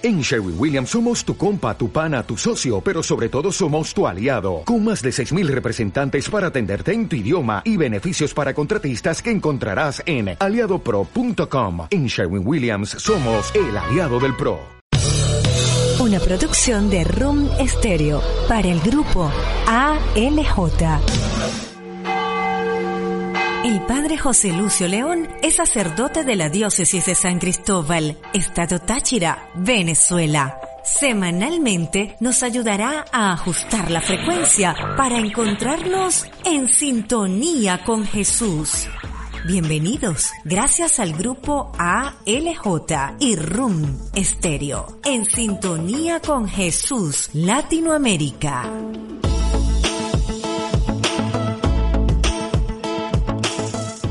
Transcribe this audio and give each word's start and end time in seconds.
En 0.00 0.20
Sherwin 0.20 0.54
Williams 0.56 0.90
somos 0.90 1.24
tu 1.24 1.36
compa, 1.36 1.76
tu 1.76 1.90
pana, 1.90 2.22
tu 2.22 2.36
socio, 2.36 2.80
pero 2.80 3.02
sobre 3.02 3.28
todo 3.28 3.50
somos 3.50 3.92
tu 3.92 4.06
aliado, 4.06 4.62
con 4.64 4.84
más 4.84 5.02
de 5.02 5.10
6.000 5.10 5.48
representantes 5.48 6.30
para 6.30 6.48
atenderte 6.48 6.92
en 6.92 7.08
tu 7.08 7.16
idioma 7.16 7.62
y 7.64 7.76
beneficios 7.76 8.32
para 8.32 8.54
contratistas 8.54 9.20
que 9.20 9.32
encontrarás 9.32 10.00
en 10.06 10.36
aliadopro.com. 10.38 11.88
En 11.90 12.06
Sherwin 12.06 12.46
Williams 12.46 12.90
somos 12.90 13.52
el 13.56 13.76
aliado 13.76 14.20
del 14.20 14.36
PRO. 14.36 14.60
Una 15.98 16.20
producción 16.20 16.88
de 16.90 17.02
Room 17.02 17.48
Stereo 17.66 18.22
para 18.46 18.68
el 18.68 18.78
grupo 18.80 19.28
ALJ. 19.66 21.37
El 23.64 23.80
padre 23.82 24.16
José 24.16 24.52
Lucio 24.52 24.86
León 24.86 25.28
es 25.42 25.56
sacerdote 25.56 26.22
de 26.22 26.36
la 26.36 26.48
diócesis 26.48 27.06
de 27.06 27.16
San 27.16 27.40
Cristóbal, 27.40 28.16
Estado 28.32 28.78
Táchira, 28.78 29.50
Venezuela. 29.56 30.60
Semanalmente 30.84 32.16
nos 32.20 32.44
ayudará 32.44 33.04
a 33.10 33.32
ajustar 33.32 33.90
la 33.90 34.00
frecuencia 34.00 34.76
para 34.96 35.18
encontrarnos 35.18 36.24
en 36.44 36.68
sintonía 36.68 37.82
con 37.84 38.06
Jesús. 38.06 38.86
Bienvenidos, 39.44 40.30
gracias 40.44 41.00
al 41.00 41.14
grupo 41.14 41.72
ALJ 41.78 43.16
y 43.18 43.34
RUM 43.34 43.98
Estéreo, 44.14 45.00
en 45.04 45.24
sintonía 45.24 46.20
con 46.20 46.48
Jesús 46.48 47.30
Latinoamérica. 47.32 48.70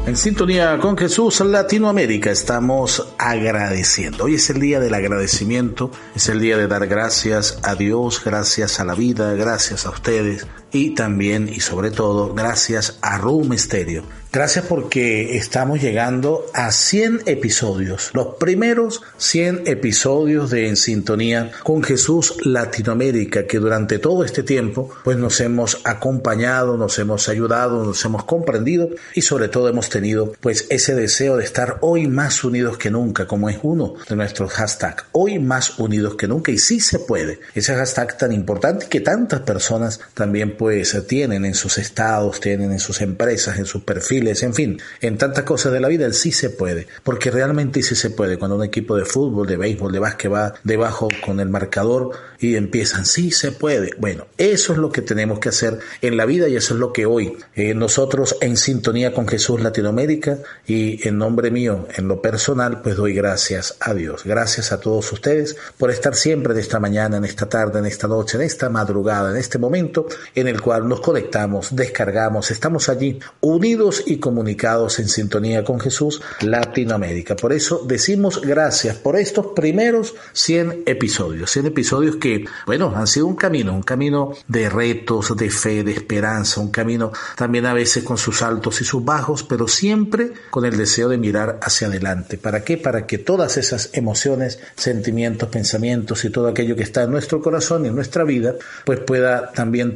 En 0.07 0.15
sintonía 0.15 0.79
con 0.79 0.97
Jesús 0.97 1.41
Latinoamérica 1.41 2.31
estamos 2.31 3.13
agradeciendo. 3.17 4.23
Hoy 4.23 4.35
es 4.35 4.49
el 4.49 4.61
día 4.61 4.79
del 4.79 4.93
agradecimiento, 4.93 5.91
es 6.15 6.29
el 6.29 6.39
día 6.39 6.55
de 6.55 6.65
dar 6.65 6.87
gracias 6.87 7.59
a 7.61 7.75
Dios, 7.75 8.23
gracias 8.23 8.79
a 8.79 8.85
la 8.85 8.95
vida, 8.95 9.33
gracias 9.33 9.85
a 9.85 9.89
ustedes 9.89 10.47
y 10.71 10.95
también 10.95 11.49
y 11.49 11.59
sobre 11.59 11.91
todo 11.91 12.33
gracias 12.33 12.97
a 13.01 13.17
Room 13.17 13.57
Stereo 13.57 14.03
Gracias 14.37 14.65
porque 14.65 15.37
estamos 15.37 15.81
llegando 15.81 16.45
a 16.53 16.71
100 16.71 17.21
episodios, 17.27 18.11
los 18.13 18.35
primeros 18.35 19.01
100 19.17 19.63
episodios 19.65 20.51
de 20.51 20.67
En 20.67 20.75
Sintonía 20.75 21.51
con 21.63 21.81
Jesús 21.81 22.35
Latinoamérica, 22.45 23.47
que 23.47 23.57
durante 23.57 23.99
todo 23.99 24.25
este 24.25 24.43
tiempo 24.43 24.89
pues 25.05 25.17
nos 25.17 25.39
hemos 25.39 25.79
acompañado, 25.85 26.75
nos 26.75 26.99
hemos 26.99 27.29
ayudado, 27.29 27.85
nos 27.85 28.03
hemos 28.03 28.25
comprendido 28.25 28.89
y 29.15 29.21
sobre 29.21 29.47
todo 29.47 29.69
hemos 29.69 29.89
tenido 29.89 30.33
pues 30.41 30.67
ese 30.69 30.93
deseo 30.93 31.37
de 31.37 31.45
estar 31.45 31.77
hoy 31.79 32.07
más 32.07 32.43
unidos 32.43 32.77
que 32.77 32.91
nunca, 32.91 33.27
como 33.27 33.49
es 33.49 33.57
uno 33.63 33.93
de 34.09 34.15
nuestros 34.17 34.51
hashtags, 34.51 35.05
hoy 35.13 35.39
más 35.39 35.79
unidos 35.79 36.15
que 36.15 36.27
nunca. 36.27 36.51
Y 36.51 36.57
sí 36.57 36.81
se 36.81 36.99
puede, 36.99 37.39
ese 37.55 37.73
hashtag 37.73 38.17
tan 38.17 38.33
importante 38.33 38.87
que 38.87 38.99
tantas 38.99 39.39
personas 39.39 40.01
también 40.13 40.56
pues 40.57 40.97
tienen 41.07 41.45
en 41.45 41.53
sus 41.53 41.77
estados, 41.77 42.39
tienen 42.39 42.71
en 42.71 42.79
sus 42.79 43.01
empresas, 43.01 43.57
en 43.57 43.65
sus 43.65 43.83
perfiles, 43.83 44.43
en 44.43 44.53
fin, 44.53 44.81
en 45.01 45.17
tantas 45.17 45.43
cosas 45.43 45.71
de 45.73 45.79
la 45.79 45.87
vida, 45.87 46.05
el 46.05 46.13
sí 46.13 46.31
se 46.31 46.49
puede, 46.49 46.87
porque 47.03 47.31
realmente 47.31 47.81
sí 47.81 47.95
se 47.95 48.09
puede. 48.09 48.37
Cuando 48.37 48.57
un 48.57 48.63
equipo 48.63 48.95
de 48.95 49.05
fútbol, 49.05 49.47
de 49.47 49.57
béisbol, 49.57 49.91
de 49.91 49.99
básquet 49.99 50.31
va 50.31 50.53
debajo 50.63 51.07
con 51.25 51.39
el 51.39 51.49
marcador 51.49 52.11
y 52.39 52.55
empiezan, 52.55 53.05
sí 53.05 53.31
se 53.31 53.51
puede. 53.51 53.91
Bueno, 53.97 54.27
eso 54.37 54.73
es 54.73 54.79
lo 54.79 54.91
que 54.91 55.01
tenemos 55.01 55.39
que 55.39 55.49
hacer 55.49 55.79
en 56.01 56.17
la 56.17 56.25
vida 56.25 56.47
y 56.47 56.55
eso 56.55 56.73
es 56.73 56.79
lo 56.79 56.93
que 56.93 57.05
hoy 57.05 57.37
eh, 57.55 57.73
nosotros 57.73 58.35
en 58.41 58.57
sintonía 58.57 59.13
con 59.13 59.27
Jesús 59.27 59.61
Latinoamérica 59.61 60.39
y 60.65 61.07
en 61.07 61.17
nombre 61.17 61.51
mío, 61.51 61.87
en 61.95 62.07
lo 62.07 62.21
personal, 62.21 62.81
pues 62.81 62.95
doy 62.95 63.13
gracias 63.13 63.75
a 63.79 63.93
Dios. 63.93 64.23
Gracias 64.25 64.71
a 64.71 64.79
todos 64.79 65.11
ustedes 65.11 65.55
por 65.77 65.91
estar 65.91 66.15
siempre 66.15 66.53
en 66.53 66.59
esta 66.59 66.79
mañana, 66.79 67.17
en 67.17 67.25
esta 67.25 67.47
tarde, 67.47 67.79
en 67.79 67.85
esta 67.85 68.07
noche, 68.07 68.37
en 68.37 68.43
esta 68.43 68.69
madrugada, 68.69 69.31
en 69.31 69.37
este 69.37 69.57
momento 69.57 70.07
en 70.35 70.46
el 70.47 70.61
cual 70.61 70.87
nos 70.87 71.01
conectamos, 71.01 71.75
descargamos, 71.75 72.51
estamos 72.51 72.89
allí 72.89 73.19
unidos 73.41 74.03
y 74.05 74.17
comunicados 74.17 74.99
en 74.99 75.07
sintonía 75.07 75.63
con 75.63 75.79
Jesús 75.79 76.21
Latinoamérica. 76.41 77.35
Por 77.35 77.53
eso 77.53 77.83
decimos 77.85 78.41
gracias 78.41 78.95
por 78.97 79.15
estos 79.15 79.47
primeros 79.55 80.15
100 80.33 80.83
episodios, 80.85 81.51
100 81.51 81.67
episodios 81.67 82.15
que, 82.17 82.45
bueno, 82.65 82.93
han 82.95 83.07
sido 83.07 83.27
un 83.27 83.35
camino, 83.35 83.73
un 83.73 83.83
camino 83.83 84.33
de 84.47 84.69
retos, 84.69 85.35
de 85.35 85.49
fe, 85.49 85.83
de 85.83 85.91
esperanza, 85.91 86.61
un 86.61 86.71
camino 86.71 87.11
también 87.35 87.65
a 87.65 87.73
veces 87.73 88.03
con 88.03 88.17
sus 88.17 88.41
altos 88.41 88.81
y 88.81 88.85
sus 88.85 89.03
bajos, 89.03 89.43
pero 89.43 89.67
siempre 89.67 90.33
con 90.49 90.65
el 90.65 90.77
deseo 90.77 91.09
de 91.09 91.17
mirar 91.17 91.59
hacia 91.61 91.87
adelante. 91.87 92.37
¿Para 92.37 92.63
qué? 92.63 92.77
Para 92.77 93.05
que 93.05 93.17
todas 93.17 93.57
esas 93.57 93.89
emociones, 93.93 94.59
sentimientos, 94.75 95.49
pensamientos 95.49 96.23
y 96.25 96.29
todo 96.29 96.47
aquello 96.47 96.75
que 96.75 96.83
está 96.83 97.03
en 97.03 97.11
nuestro 97.11 97.41
corazón 97.41 97.85
y 97.85 97.89
en 97.89 97.95
nuestra 97.95 98.23
vida, 98.23 98.55
pues 98.85 98.99
pueda 98.99 99.51
también 99.51 99.95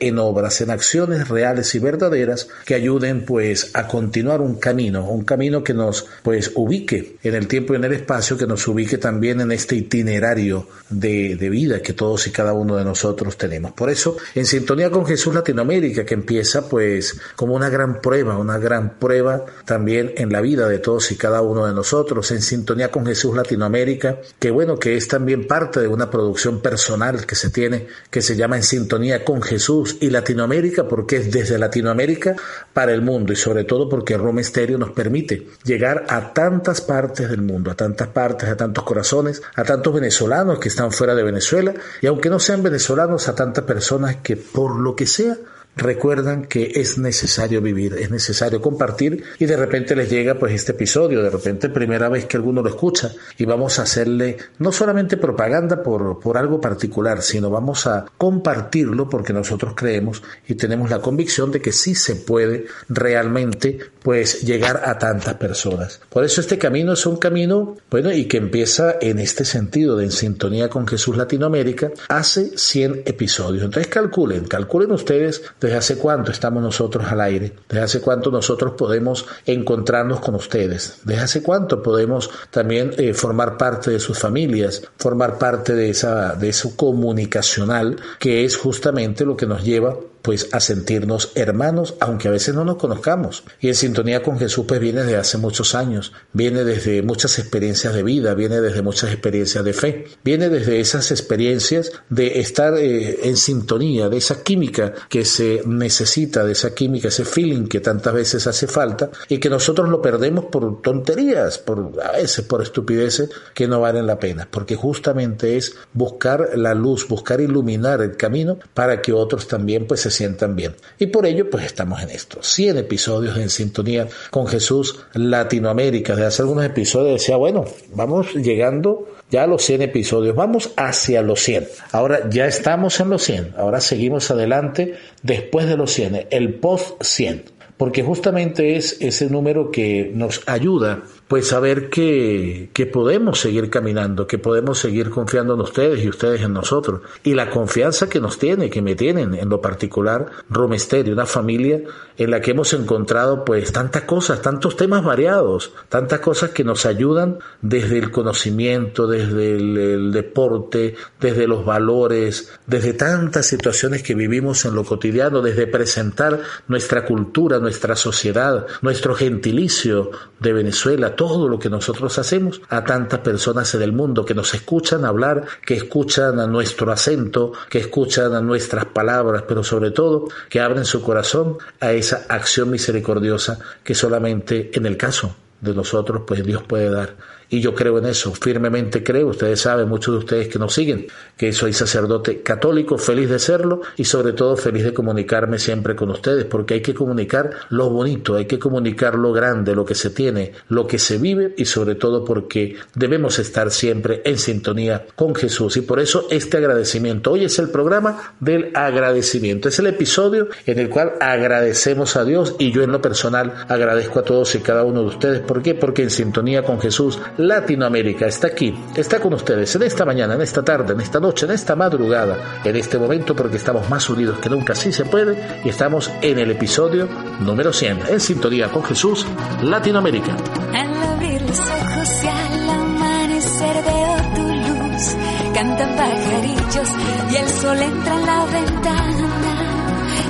en 0.00 0.18
obras, 0.18 0.60
en 0.60 0.70
acciones 0.70 1.28
reales 1.28 1.74
y 1.74 1.78
verdaderas 1.78 2.48
que 2.64 2.74
ayuden 2.74 3.24
pues 3.24 3.70
a 3.74 3.86
continuar 3.86 4.40
un 4.40 4.56
camino, 4.56 5.08
un 5.08 5.24
camino 5.24 5.64
que 5.64 5.74
nos 5.74 6.06
pues 6.22 6.52
ubique 6.54 7.16
en 7.22 7.34
el 7.34 7.46
tiempo 7.46 7.72
y 7.72 7.76
en 7.76 7.84
el 7.84 7.92
espacio, 7.92 8.36
que 8.36 8.46
nos 8.46 8.66
ubique 8.68 8.98
también 8.98 9.40
en 9.40 9.52
este 9.52 9.76
itinerario 9.76 10.68
de, 10.90 11.36
de 11.36 11.50
vida 11.50 11.80
que 11.80 11.92
todos 11.92 12.26
y 12.26 12.30
cada 12.30 12.52
uno 12.52 12.76
de 12.76 12.84
nosotros 12.84 13.36
tenemos. 13.36 13.72
Por 13.72 13.90
eso, 13.90 14.16
en 14.34 14.46
sintonía 14.46 14.90
con 14.90 15.06
Jesús 15.06 15.34
Latinoamérica, 15.34 16.04
que 16.04 16.14
empieza 16.14 16.68
pues 16.68 17.18
como 17.36 17.54
una 17.54 17.70
gran 17.70 18.00
prueba, 18.00 18.36
una 18.36 18.58
gran 18.58 18.98
prueba 18.98 19.44
también 19.64 20.12
en 20.16 20.32
la 20.32 20.40
vida 20.40 20.68
de 20.68 20.78
todos 20.78 21.10
y 21.12 21.16
cada 21.16 21.42
uno 21.42 21.66
de 21.66 21.74
nosotros, 21.74 22.30
en 22.30 22.42
sintonía 22.42 22.90
con 22.90 23.06
Jesús 23.06 23.34
Latinoamérica, 23.34 24.18
que 24.38 24.50
bueno, 24.50 24.78
que 24.78 24.96
es 24.96 25.08
también 25.08 25.46
parte 25.46 25.80
de 25.80 25.88
una 25.88 26.10
producción 26.10 26.60
personal 26.60 27.26
que 27.26 27.34
se 27.34 27.50
tiene, 27.50 27.86
que 28.10 28.22
se 28.22 28.36
llama 28.36 28.56
En 28.56 28.62
sintonía 28.62 29.24
con 29.24 29.37
Jesús 29.42 29.96
y 30.00 30.10
Latinoamérica, 30.10 30.88
porque 30.88 31.16
es 31.16 31.30
desde 31.30 31.58
Latinoamérica 31.58 32.36
para 32.72 32.92
el 32.92 33.02
mundo 33.02 33.32
y 33.32 33.36
sobre 33.36 33.64
todo 33.64 33.88
porque 33.88 34.16
Roma 34.16 34.40
Estéreo 34.40 34.78
nos 34.78 34.90
permite 34.90 35.48
llegar 35.64 36.06
a 36.08 36.32
tantas 36.32 36.80
partes 36.80 37.28
del 37.28 37.42
mundo, 37.42 37.70
a 37.70 37.74
tantas 37.74 38.08
partes, 38.08 38.48
a 38.48 38.56
tantos 38.56 38.84
corazones, 38.84 39.42
a 39.54 39.64
tantos 39.64 39.94
venezolanos 39.94 40.58
que 40.58 40.68
están 40.68 40.92
fuera 40.92 41.14
de 41.14 41.22
Venezuela 41.22 41.74
y 42.00 42.06
aunque 42.06 42.30
no 42.30 42.38
sean 42.38 42.62
venezolanos, 42.62 43.28
a 43.28 43.34
tantas 43.34 43.64
personas 43.64 44.16
que 44.16 44.36
por 44.36 44.78
lo 44.78 44.94
que 44.94 45.06
sea 45.06 45.36
recuerdan 45.78 46.44
que 46.44 46.72
es 46.74 46.98
necesario 46.98 47.62
vivir, 47.62 47.94
es 47.94 48.10
necesario 48.10 48.60
compartir 48.60 49.22
y 49.38 49.46
de 49.46 49.56
repente 49.56 49.94
les 49.96 50.10
llega 50.10 50.38
pues 50.38 50.52
este 50.52 50.72
episodio, 50.72 51.22
de 51.22 51.30
repente 51.30 51.68
primera 51.68 52.08
vez 52.08 52.26
que 52.26 52.36
alguno 52.36 52.62
lo 52.62 52.68
escucha 52.68 53.12
y 53.36 53.44
vamos 53.44 53.78
a 53.78 53.82
hacerle 53.82 54.36
no 54.58 54.72
solamente 54.72 55.16
propaganda 55.16 55.82
por, 55.82 56.18
por 56.18 56.36
algo 56.36 56.60
particular, 56.60 57.22
sino 57.22 57.48
vamos 57.48 57.86
a 57.86 58.04
compartirlo 58.18 59.08
porque 59.08 59.32
nosotros 59.32 59.74
creemos 59.76 60.22
y 60.46 60.54
tenemos 60.54 60.90
la 60.90 61.00
convicción 61.00 61.50
de 61.52 61.60
que 61.60 61.72
sí 61.72 61.94
se 61.94 62.16
puede 62.16 62.66
realmente 62.88 63.78
pues 64.02 64.42
llegar 64.42 64.82
a 64.84 64.98
tantas 64.98 65.34
personas. 65.34 66.00
Por 66.08 66.24
eso 66.24 66.40
este 66.40 66.58
camino 66.58 66.94
es 66.94 67.06
un 67.06 67.16
camino, 67.16 67.76
bueno, 67.90 68.12
y 68.12 68.24
que 68.26 68.38
empieza 68.38 68.96
en 69.00 69.18
este 69.18 69.44
sentido 69.44 69.96
de 69.96 70.04
en 70.04 70.12
sintonía 70.12 70.68
con 70.68 70.86
Jesús 70.86 71.16
Latinoamérica 71.16 71.90
hace 72.08 72.56
100 72.56 73.02
episodios. 73.04 73.64
Entonces 73.64 73.92
calculen, 73.92 74.44
calculen 74.46 74.90
ustedes 74.92 75.42
¿Desde 75.68 75.80
hace 75.80 75.98
cuánto 75.98 76.32
estamos 76.32 76.62
nosotros 76.62 77.04
al 77.12 77.20
aire? 77.20 77.52
¿Desde 77.68 77.82
hace 77.82 78.00
cuánto 78.00 78.30
nosotros 78.30 78.72
podemos 78.72 79.26
encontrarnos 79.44 80.18
con 80.18 80.34
ustedes? 80.34 81.00
¿Desde 81.04 81.20
hace 81.20 81.42
cuánto 81.42 81.82
podemos 81.82 82.30
también 82.50 82.92
eh, 82.96 83.12
formar 83.12 83.58
parte 83.58 83.90
de 83.90 84.00
sus 84.00 84.18
familias, 84.18 84.82
formar 84.96 85.36
parte 85.36 85.74
de 85.74 85.90
esa, 85.90 86.36
de 86.36 86.48
eso 86.48 86.74
comunicacional 86.74 87.96
que 88.18 88.46
es 88.46 88.56
justamente 88.56 89.26
lo 89.26 89.36
que 89.36 89.44
nos 89.44 89.62
lleva 89.62 89.94
pues 90.22 90.48
a 90.52 90.60
sentirnos 90.60 91.32
hermanos, 91.34 91.94
aunque 92.00 92.28
a 92.28 92.32
veces 92.32 92.54
no 92.54 92.64
nos 92.64 92.76
conozcamos. 92.76 93.44
Y 93.60 93.68
en 93.68 93.74
sintonía 93.74 94.22
con 94.22 94.38
Jesús 94.38 94.64
pues 94.66 94.80
viene 94.80 95.02
desde 95.02 95.16
hace 95.16 95.38
muchos 95.38 95.74
años, 95.74 96.12
viene 96.32 96.64
desde 96.64 97.02
muchas 97.02 97.38
experiencias 97.38 97.94
de 97.94 98.02
vida, 98.02 98.34
viene 98.34 98.60
desde 98.60 98.82
muchas 98.82 99.10
experiencias 99.10 99.64
de 99.64 99.72
fe, 99.72 100.04
viene 100.24 100.48
desde 100.48 100.80
esas 100.80 101.10
experiencias 101.10 101.92
de 102.08 102.40
estar 102.40 102.74
eh, 102.76 103.20
en 103.28 103.36
sintonía, 103.36 104.08
de 104.08 104.16
esa 104.16 104.42
química 104.42 104.92
que 105.08 105.24
se 105.24 105.62
necesita, 105.66 106.44
de 106.44 106.52
esa 106.52 106.74
química, 106.74 107.08
ese 107.08 107.24
feeling 107.24 107.66
que 107.66 107.80
tantas 107.80 108.14
veces 108.14 108.46
hace 108.46 108.66
falta 108.66 109.10
y 109.28 109.38
que 109.38 109.50
nosotros 109.50 109.88
lo 109.88 110.02
perdemos 110.02 110.46
por 110.46 110.82
tonterías, 110.82 111.58
por 111.58 111.92
a 112.02 112.12
veces 112.12 112.44
por 112.44 112.62
estupideces 112.62 113.30
que 113.54 113.68
no 113.68 113.80
valen 113.80 114.06
la 114.06 114.18
pena, 114.18 114.48
porque 114.50 114.76
justamente 114.76 115.56
es 115.56 115.74
buscar 115.92 116.50
la 116.56 116.74
luz, 116.74 117.06
buscar 117.08 117.40
iluminar 117.40 118.02
el 118.02 118.16
camino 118.16 118.58
para 118.74 119.00
que 119.00 119.12
otros 119.12 119.48
también 119.48 119.86
pues 119.86 120.06
se 120.10 120.18
sientan 120.18 120.56
bien. 120.56 120.74
Y 120.98 121.06
por 121.06 121.26
ello, 121.26 121.48
pues 121.50 121.64
estamos 121.64 122.02
en 122.02 122.10
esto. 122.10 122.42
100 122.42 122.78
episodios 122.78 123.36
en 123.36 123.50
sintonía 123.50 124.08
con 124.30 124.46
Jesús 124.46 125.00
Latinoamérica. 125.14 126.16
De 126.16 126.26
hace 126.26 126.42
algunos 126.42 126.64
episodios 126.64 127.20
decía, 127.20 127.36
bueno, 127.36 127.64
vamos 127.94 128.34
llegando 128.34 129.08
ya 129.30 129.44
a 129.44 129.46
los 129.46 129.62
100 129.62 129.82
episodios, 129.82 130.34
vamos 130.34 130.70
hacia 130.76 131.22
los 131.22 131.40
100. 131.40 131.68
Ahora 131.92 132.28
ya 132.30 132.46
estamos 132.46 132.98
en 133.00 133.10
los 133.10 133.22
100, 133.22 133.54
ahora 133.58 133.80
seguimos 133.80 134.30
adelante 134.30 134.94
después 135.22 135.66
de 135.68 135.76
los 135.76 135.92
100, 135.92 136.28
el 136.30 136.54
post 136.54 137.02
100 137.02 137.58
porque 137.78 138.02
justamente 138.02 138.76
es 138.76 138.96
ese 139.00 139.30
número 139.30 139.70
que 139.70 140.10
nos 140.12 140.42
ayuda 140.46 141.04
pues 141.28 141.48
saber 141.48 141.90
que, 141.90 142.70
que 142.72 142.86
podemos 142.86 143.38
seguir 143.38 143.70
caminando, 143.70 144.26
que 144.26 144.38
podemos 144.38 144.78
seguir 144.78 145.10
confiando 145.10 145.54
en 145.54 145.60
ustedes 145.60 146.02
y 146.02 146.08
ustedes 146.08 146.40
en 146.40 146.54
nosotros. 146.54 147.02
Y 147.22 147.34
la 147.34 147.50
confianza 147.50 148.08
que 148.08 148.20
nos 148.20 148.38
tiene, 148.38 148.70
que 148.70 148.82
me 148.82 148.94
tienen 148.94 149.34
en 149.34 149.48
lo 149.48 149.60
particular, 149.60 150.26
Romesterio, 150.48 151.12
una 151.12 151.26
familia 151.26 151.82
en 152.18 152.32
la 152.32 152.40
que 152.40 152.50
hemos 152.50 152.72
encontrado 152.72 153.44
pues 153.44 153.72
tantas 153.72 154.02
cosas, 154.02 154.42
tantos 154.42 154.76
temas 154.76 155.04
variados, 155.04 155.72
tantas 155.88 156.18
cosas 156.20 156.50
que 156.50 156.64
nos 156.64 156.84
ayudan 156.84 157.38
desde 157.62 157.98
el 157.98 158.10
conocimiento, 158.10 159.06
desde 159.06 159.54
el, 159.54 160.10
deporte, 160.12 160.96
desde 161.20 161.46
los 161.46 161.64
valores, 161.64 162.52
desde 162.66 162.92
tantas 162.92 163.46
situaciones 163.46 164.02
que 164.02 164.14
vivimos 164.14 164.64
en 164.64 164.74
lo 164.74 164.84
cotidiano, 164.84 165.42
desde 165.42 165.66
presentar 165.66 166.40
nuestra 166.66 167.04
cultura, 167.04 167.60
nuestra 167.60 167.94
sociedad, 167.94 168.66
nuestro 168.82 169.14
gentilicio 169.14 170.10
de 170.40 170.52
Venezuela, 170.52 171.14
todo 171.18 171.48
lo 171.48 171.58
que 171.58 171.68
nosotros 171.68 172.16
hacemos. 172.20 172.62
A 172.68 172.84
tantas 172.84 173.18
personas 173.20 173.74
en 173.74 173.82
el 173.82 173.92
mundo 173.92 174.24
que 174.24 174.34
nos 174.34 174.54
escuchan 174.54 175.04
hablar, 175.04 175.44
que 175.66 175.74
escuchan 175.74 176.38
a 176.38 176.46
nuestro 176.46 176.92
acento, 176.92 177.52
que 177.68 177.80
escuchan 177.80 178.34
a 178.34 178.40
nuestras 178.40 178.84
palabras, 178.86 179.42
pero 179.48 179.64
sobre 179.64 179.90
todo 179.90 180.28
que 180.48 180.60
abren 180.60 180.84
su 180.84 181.02
corazón 181.02 181.58
a 181.80 181.90
esa 181.90 182.24
acción 182.28 182.70
misericordiosa 182.70 183.58
que 183.82 183.96
solamente 183.96 184.70
en 184.72 184.86
el 184.86 184.96
caso 184.96 185.34
de 185.60 185.74
nosotros 185.74 186.22
pues 186.26 186.44
Dios 186.44 186.62
puede 186.62 186.90
dar 186.90 187.16
y 187.50 187.60
yo 187.60 187.74
creo 187.74 187.98
en 187.98 188.06
eso, 188.06 188.34
firmemente 188.34 189.02
creo, 189.02 189.28
ustedes 189.28 189.60
saben, 189.60 189.88
muchos 189.88 190.14
de 190.14 190.18
ustedes 190.18 190.48
que 190.48 190.58
nos 190.58 190.74
siguen, 190.74 191.06
que 191.36 191.52
soy 191.52 191.72
sacerdote 191.72 192.42
católico, 192.42 192.98
feliz 192.98 193.30
de 193.30 193.38
serlo 193.38 193.80
y 193.96 194.04
sobre 194.04 194.34
todo 194.34 194.56
feliz 194.56 194.84
de 194.84 194.92
comunicarme 194.92 195.58
siempre 195.58 195.96
con 195.96 196.10
ustedes, 196.10 196.44
porque 196.44 196.74
hay 196.74 196.82
que 196.82 196.92
comunicar 196.92 197.50
lo 197.70 197.88
bonito, 197.88 198.36
hay 198.36 198.44
que 198.44 198.58
comunicar 198.58 199.14
lo 199.14 199.32
grande, 199.32 199.74
lo 199.74 199.86
que 199.86 199.94
se 199.94 200.10
tiene, 200.10 200.52
lo 200.68 200.86
que 200.86 200.98
se 200.98 201.16
vive 201.16 201.54
y 201.56 201.64
sobre 201.64 201.94
todo 201.94 202.24
porque 202.24 202.76
debemos 202.94 203.38
estar 203.38 203.70
siempre 203.70 204.20
en 204.24 204.36
sintonía 204.36 205.06
con 205.16 205.34
Jesús 205.34 205.78
y 205.78 205.80
por 205.80 206.00
eso 206.00 206.26
este 206.30 206.58
agradecimiento. 206.58 207.32
Hoy 207.32 207.44
es 207.44 207.58
el 207.58 207.70
programa 207.70 208.34
del 208.40 208.72
agradecimiento, 208.74 209.70
es 209.70 209.78
el 209.78 209.86
episodio 209.86 210.48
en 210.66 210.78
el 210.78 210.90
cual 210.90 211.14
agradecemos 211.20 212.16
a 212.16 212.24
Dios 212.24 212.56
y 212.58 212.72
yo 212.72 212.82
en 212.82 212.92
lo 212.92 213.00
personal 213.00 213.54
agradezco 213.68 214.18
a 214.18 214.24
todos 214.24 214.54
y 214.54 214.58
cada 214.58 214.84
uno 214.84 215.00
de 215.00 215.06
ustedes. 215.06 215.40
¿Por 215.48 215.62
qué? 215.62 215.74
Porque 215.74 216.02
en 216.02 216.10
sintonía 216.10 216.62
con 216.62 216.78
Jesús 216.78 217.18
Latinoamérica 217.38 218.26
está 218.26 218.48
aquí, 218.48 218.78
está 218.94 219.18
con 219.18 219.32
ustedes 219.32 219.74
en 219.74 219.82
esta 219.82 220.04
mañana, 220.04 220.34
en 220.34 220.42
esta 220.42 220.62
tarde, 220.62 220.92
en 220.92 221.00
esta 221.00 221.18
noche, 221.18 221.46
en 221.46 221.52
esta 221.52 221.74
madrugada, 221.74 222.60
en 222.62 222.76
este 222.76 222.98
momento 222.98 223.34
porque 223.34 223.56
estamos 223.56 223.88
más 223.88 224.10
unidos 224.10 224.38
que 224.40 224.50
nunca, 224.50 224.74
si 224.74 224.92
se 224.92 225.06
puede, 225.06 225.62
y 225.64 225.70
estamos 225.70 226.12
en 226.20 226.38
el 226.38 226.50
episodio 226.50 227.08
número 227.40 227.72
100, 227.72 228.00
en 228.10 228.20
sintonía 228.20 228.68
con 228.68 228.84
Jesús, 228.84 229.26
Latinoamérica. 229.62 230.36
Al 230.74 231.02
abrir 231.14 231.40
los 231.40 231.58
ojos 231.58 232.24
y 232.24 232.26
al 232.28 232.68
amanecer 232.68 233.84
veo 233.86 234.16
tu 234.34 234.42
luz, 234.42 235.16
cantan 235.54 235.96
pajarillos 235.96 236.88
y 237.32 237.36
el 237.36 237.48
sol 237.48 237.78
entra 237.78 238.14
en 238.14 238.26
la 238.26 238.44
ventana. 238.44 239.67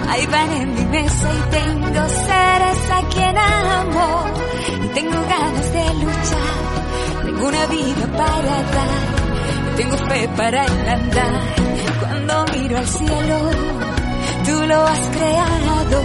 Ahí 0.08 0.26
van 0.26 0.52
en 0.52 0.74
mi 0.74 0.84
mesa 0.86 1.28
y 1.32 1.50
tengo 1.50 2.08
seres 2.08 2.90
a 2.90 3.08
quien 3.08 3.38
amo 3.38 4.24
y 4.84 4.88
tengo 4.88 5.20
ganas 5.28 5.72
de 5.72 5.94
luchar 5.94 6.58
una 7.40 7.66
vida 7.66 8.06
para 8.16 8.62
dar, 8.74 9.76
tengo 9.76 9.96
fe 9.96 10.28
para 10.36 10.62
andar. 10.64 11.40
Cuando 12.00 12.44
miro 12.52 12.78
al 12.78 12.86
cielo, 12.86 13.50
tú 14.44 14.66
lo 14.66 14.86
has 14.86 15.00
creado. 15.16 16.02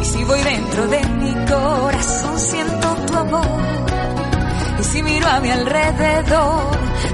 Y 0.00 0.04
si 0.04 0.24
voy 0.24 0.40
dentro 0.42 0.86
de 0.86 1.04
mi 1.04 1.34
corazón, 1.46 2.38
siento 2.38 2.94
tu 3.06 3.16
amor. 3.16 3.46
Y 4.80 4.84
si 4.84 5.02
miro 5.02 5.28
a 5.28 5.40
mi 5.40 5.50
alrededor, 5.50 6.62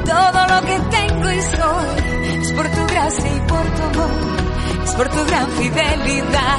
todo 0.04 0.46
lo 0.48 0.66
que 0.66 0.80
tengo 0.96 1.30
y 1.30 1.42
soy 1.42 2.40
es 2.42 2.52
por 2.52 2.68
tu 2.68 2.86
gracia 2.86 3.36
y 3.36 3.40
por 3.40 3.62
tu 3.62 3.82
amor, 3.82 4.39
por 5.00 5.08
tu 5.08 5.24
gran 5.24 5.48
fidelidad 5.52 6.58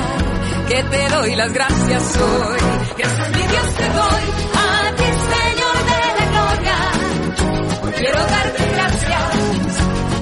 que 0.67 0.83
te 0.83 1.09
doy 1.09 1.35
las 1.35 1.53
gracias 1.53 2.17
hoy. 2.17 2.59
Gracias 2.97 3.29
mi 3.35 3.43
Dios 3.53 3.67
te 3.77 3.87
doy 3.99 4.23
a 4.55 4.95
ti 4.95 5.03
quiero 7.99 8.19
darte 8.33 8.63
gracias 8.73 9.23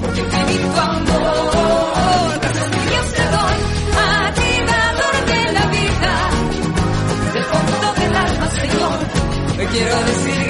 porque 0.02 0.20
infinito 0.20 0.80
amor. 0.82 2.40
Gracias 2.42 2.68
mi 2.68 2.82
Dios 2.90 3.06
te 3.16 3.24
doy 3.36 3.58
a 3.96 4.32
ti, 4.36 4.50
dador 4.68 5.16
de 5.32 5.52
la 5.56 5.66
vida. 5.78 6.12
Del 7.32 7.44
fondo 7.44 7.94
del 8.00 8.16
alma, 8.16 8.46
Señor, 8.60 8.98
me 9.56 9.64
quiero 9.64 9.96
decir 10.10 10.49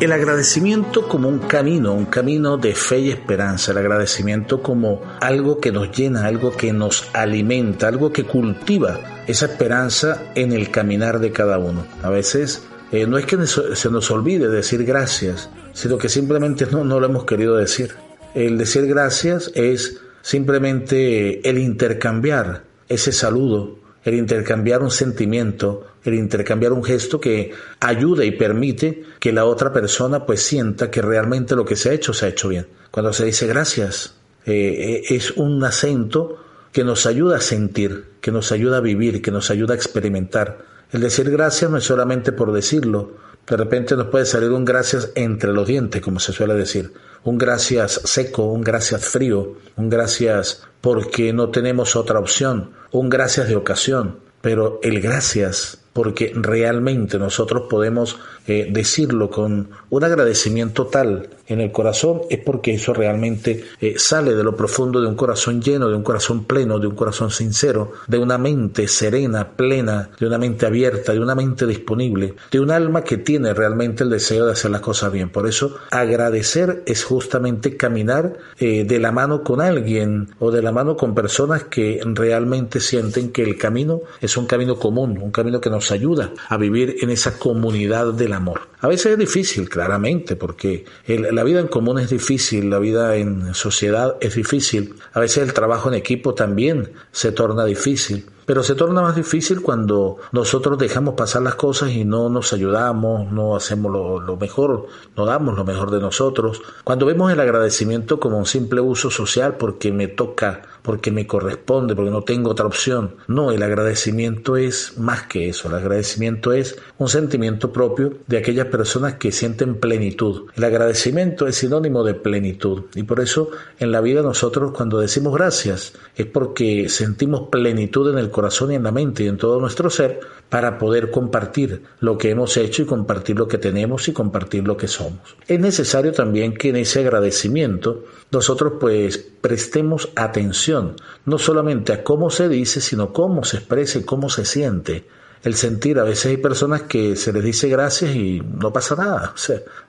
El 0.00 0.12
agradecimiento 0.12 1.08
como 1.08 1.28
un 1.28 1.38
camino, 1.38 1.94
un 1.94 2.06
camino 2.06 2.58
de 2.58 2.74
fe 2.74 2.98
y 2.98 3.10
esperanza, 3.10 3.72
el 3.72 3.78
agradecimiento 3.78 4.60
como 4.60 5.00
algo 5.20 5.60
que 5.60 5.72
nos 5.72 5.96
llena, 5.96 6.26
algo 6.26 6.50
que 6.54 6.72
nos 6.72 7.08
alimenta, 7.14 7.88
algo 7.88 8.12
que 8.12 8.24
cultiva 8.24 9.22
esa 9.26 9.46
esperanza 9.46 10.24
en 10.34 10.52
el 10.52 10.70
caminar 10.70 11.20
de 11.20 11.32
cada 11.32 11.58
uno. 11.58 11.86
A 12.02 12.10
veces 12.10 12.66
eh, 12.92 13.06
no 13.06 13.18
es 13.18 13.24
que 13.24 13.38
se 13.46 13.90
nos 13.90 14.10
olvide 14.10 14.48
decir 14.48 14.84
gracias, 14.84 15.48
sino 15.72 15.96
que 15.96 16.08
simplemente 16.08 16.66
no, 16.66 16.84
no 16.84 17.00
lo 17.00 17.06
hemos 17.06 17.24
querido 17.24 17.56
decir. 17.56 17.94
El 18.34 18.58
decir 18.58 18.86
gracias 18.86 19.50
es 19.54 20.00
simplemente 20.22 21.48
el 21.48 21.56
intercambiar 21.56 22.64
ese 22.88 23.12
saludo, 23.12 23.78
el 24.04 24.14
intercambiar 24.14 24.82
un 24.82 24.90
sentimiento, 24.90 25.86
el 26.04 26.14
intercambiar 26.14 26.72
un 26.72 26.84
gesto 26.84 27.20
que 27.20 27.52
ayuda 27.80 28.24
y 28.24 28.32
permite 28.32 29.02
que 29.18 29.32
la 29.32 29.46
otra 29.46 29.72
persona 29.72 30.26
pues 30.26 30.42
sienta 30.42 30.90
que 30.90 31.00
realmente 31.00 31.56
lo 31.56 31.64
que 31.64 31.76
se 31.76 31.90
ha 31.90 31.92
hecho 31.94 32.12
se 32.12 32.26
ha 32.26 32.28
hecho 32.28 32.48
bien. 32.48 32.66
Cuando 32.90 33.12
se 33.12 33.24
dice 33.24 33.46
gracias, 33.46 34.14
eh, 34.46 35.02
eh, 35.08 35.14
es 35.14 35.32
un 35.32 35.64
acento 35.64 36.38
que 36.70 36.84
nos 36.84 37.06
ayuda 37.06 37.38
a 37.38 37.40
sentir, 37.40 38.04
que 38.20 38.30
nos 38.30 38.52
ayuda 38.52 38.78
a 38.78 38.80
vivir, 38.80 39.22
que 39.22 39.30
nos 39.30 39.50
ayuda 39.50 39.72
a 39.72 39.76
experimentar. 39.76 40.58
El 40.92 41.00
decir 41.00 41.30
gracias 41.30 41.70
no 41.70 41.78
es 41.78 41.84
solamente 41.84 42.32
por 42.32 42.52
decirlo, 42.52 43.12
de 43.46 43.56
repente 43.56 43.96
nos 43.96 44.08
puede 44.08 44.24
salir 44.26 44.50
un 44.50 44.64
gracias 44.64 45.10
entre 45.14 45.52
los 45.52 45.66
dientes, 45.66 46.00
como 46.00 46.18
se 46.18 46.32
suele 46.32 46.54
decir, 46.54 46.92
un 47.24 47.38
gracias 47.38 48.00
seco, 48.04 48.44
un 48.44 48.62
gracias 48.62 49.04
frío, 49.04 49.56
un 49.76 49.88
gracias 49.88 50.62
porque 50.80 51.32
no 51.32 51.50
tenemos 51.50 51.96
otra 51.96 52.18
opción, 52.18 52.72
un 52.92 53.08
gracias 53.08 53.48
de 53.48 53.56
ocasión, 53.56 54.20
pero 54.40 54.80
el 54.82 55.00
gracias 55.00 55.83
porque 55.94 56.32
realmente 56.34 57.18
nosotros 57.18 57.62
podemos 57.70 58.18
eh, 58.46 58.68
decirlo 58.70 59.30
con 59.30 59.70
un 59.88 60.04
agradecimiento 60.04 60.86
tal 60.88 61.30
en 61.46 61.60
el 61.60 61.72
corazón, 61.72 62.22
es 62.30 62.38
porque 62.38 62.74
eso 62.74 62.92
realmente 62.92 63.64
eh, 63.80 63.94
sale 63.96 64.34
de 64.34 64.42
lo 64.42 64.56
profundo 64.56 65.00
de 65.00 65.06
un 65.06 65.14
corazón 65.14 65.62
lleno, 65.62 65.88
de 65.88 65.94
un 65.94 66.02
corazón 66.02 66.44
pleno, 66.44 66.78
de 66.78 66.86
un 66.86 66.94
corazón 66.94 67.30
sincero, 67.30 67.92
de 68.06 68.18
una 68.18 68.38
mente 68.38 68.88
serena, 68.88 69.50
plena, 69.50 70.10
de 70.18 70.26
una 70.26 70.38
mente 70.38 70.66
abierta, 70.66 71.12
de 71.12 71.20
una 71.20 71.34
mente 71.34 71.66
disponible, 71.66 72.34
de 72.50 72.60
un 72.60 72.70
alma 72.70 73.04
que 73.04 73.18
tiene 73.18 73.54
realmente 73.54 74.04
el 74.04 74.10
deseo 74.10 74.46
de 74.46 74.52
hacer 74.52 74.70
las 74.70 74.80
cosas 74.80 75.12
bien. 75.12 75.30
Por 75.30 75.46
eso 75.46 75.76
agradecer 75.90 76.82
es 76.86 77.04
justamente 77.04 77.76
caminar 77.76 78.34
eh, 78.58 78.84
de 78.84 78.98
la 78.98 79.12
mano 79.12 79.42
con 79.42 79.60
alguien 79.60 80.30
o 80.38 80.50
de 80.50 80.62
la 80.62 80.72
mano 80.72 80.96
con 80.96 81.14
personas 81.14 81.64
que 81.64 82.00
realmente 82.04 82.80
sienten 82.80 83.30
que 83.30 83.42
el 83.42 83.56
camino 83.58 84.00
es 84.20 84.36
un 84.36 84.46
camino 84.46 84.76
común, 84.76 85.18
un 85.20 85.30
camino 85.30 85.60
que 85.60 85.70
nos 85.70 85.83
ayuda 85.92 86.32
a 86.48 86.56
vivir 86.56 86.96
en 87.00 87.10
esa 87.10 87.38
comunidad 87.38 88.12
de 88.12 88.32
amor. 88.34 88.68
A 88.80 88.88
veces 88.88 89.12
es 89.12 89.18
difícil, 89.18 89.68
claramente, 89.68 90.36
porque 90.36 90.84
la 91.06 91.42
vida 91.44 91.60
en 91.60 91.68
común 91.68 91.98
es 91.98 92.10
difícil, 92.10 92.70
la 92.70 92.78
vida 92.78 93.16
en 93.16 93.54
sociedad 93.54 94.16
es 94.20 94.34
difícil, 94.34 94.94
a 95.12 95.20
veces 95.20 95.44
el 95.44 95.54
trabajo 95.54 95.88
en 95.88 95.94
equipo 95.94 96.34
también 96.34 96.92
se 97.12 97.32
torna 97.32 97.64
difícil. 97.64 98.26
Pero 98.46 98.62
se 98.62 98.74
torna 98.74 99.02
más 99.02 99.16
difícil 99.16 99.62
cuando 99.62 100.18
nosotros 100.32 100.78
dejamos 100.78 101.14
pasar 101.14 101.42
las 101.42 101.54
cosas 101.54 101.90
y 101.90 102.04
no 102.04 102.28
nos 102.28 102.52
ayudamos, 102.52 103.30
no 103.32 103.56
hacemos 103.56 103.92
lo, 103.92 104.20
lo 104.20 104.36
mejor, 104.36 104.86
no 105.16 105.26
damos 105.26 105.56
lo 105.56 105.64
mejor 105.64 105.90
de 105.90 106.00
nosotros. 106.00 106.62
Cuando 106.84 107.06
vemos 107.06 107.32
el 107.32 107.40
agradecimiento 107.40 108.20
como 108.20 108.38
un 108.38 108.46
simple 108.46 108.80
uso 108.80 109.10
social 109.10 109.56
porque 109.56 109.92
me 109.92 110.08
toca 110.08 110.62
porque 110.84 111.10
me 111.10 111.26
corresponde, 111.26 111.96
porque 111.96 112.10
no 112.10 112.22
tengo 112.22 112.50
otra 112.50 112.66
opción. 112.66 113.14
No, 113.26 113.50
el 113.50 113.62
agradecimiento 113.62 114.58
es 114.58 114.98
más 114.98 115.22
que 115.22 115.48
eso. 115.48 115.68
El 115.68 115.76
agradecimiento 115.76 116.52
es 116.52 116.76
un 116.98 117.08
sentimiento 117.08 117.72
propio 117.72 118.18
de 118.26 118.36
aquellas 118.36 118.66
personas 118.66 119.14
que 119.14 119.32
sienten 119.32 119.76
plenitud. 119.80 120.50
El 120.54 120.64
agradecimiento 120.64 121.46
es 121.46 121.56
sinónimo 121.56 122.04
de 122.04 122.12
plenitud 122.12 122.82
y 122.94 123.02
por 123.04 123.20
eso 123.20 123.48
en 123.78 123.92
la 123.92 124.02
vida 124.02 124.20
nosotros 124.20 124.72
cuando 124.72 125.00
decimos 125.00 125.32
gracias 125.32 125.94
es 126.16 126.26
porque 126.26 126.90
sentimos 126.90 127.48
plenitud 127.48 128.12
en 128.12 128.18
el 128.18 128.30
corazón 128.34 128.72
y 128.72 128.74
en 128.74 128.82
la 128.82 128.90
mente 128.90 129.22
y 129.22 129.28
en 129.28 129.38
todo 129.38 129.60
nuestro 129.60 129.88
ser 129.88 130.20
para 130.50 130.76
poder 130.76 131.10
compartir 131.10 131.84
lo 132.00 132.18
que 132.18 132.30
hemos 132.30 132.56
hecho 132.56 132.82
y 132.82 132.84
compartir 132.84 133.38
lo 133.38 133.48
que 133.48 133.58
tenemos 133.58 134.08
y 134.08 134.12
compartir 134.12 134.66
lo 134.66 134.76
que 134.76 134.88
somos. 134.88 135.36
Es 135.46 135.60
necesario 135.60 136.12
también 136.12 136.54
que 136.54 136.68
en 136.70 136.76
ese 136.76 137.00
agradecimiento 137.00 138.04
nosotros 138.30 138.74
pues 138.80 139.18
prestemos 139.40 140.10
atención 140.16 140.96
no 141.24 141.38
solamente 141.38 141.92
a 141.92 142.02
cómo 142.02 142.28
se 142.28 142.48
dice, 142.48 142.80
sino 142.80 143.12
cómo 143.12 143.44
se 143.44 143.58
expresa 143.58 144.00
y 144.00 144.04
cómo 144.04 144.28
se 144.28 144.44
siente 144.44 145.06
el 145.44 145.54
sentir. 145.54 145.98
A 145.98 146.04
veces 146.04 146.26
hay 146.26 146.36
personas 146.38 146.82
que 146.82 147.14
se 147.16 147.32
les 147.32 147.44
dice 147.44 147.68
gracias 147.68 148.14
y 148.14 148.40
no 148.40 148.72
pasa 148.72 148.96
nada. 148.96 149.34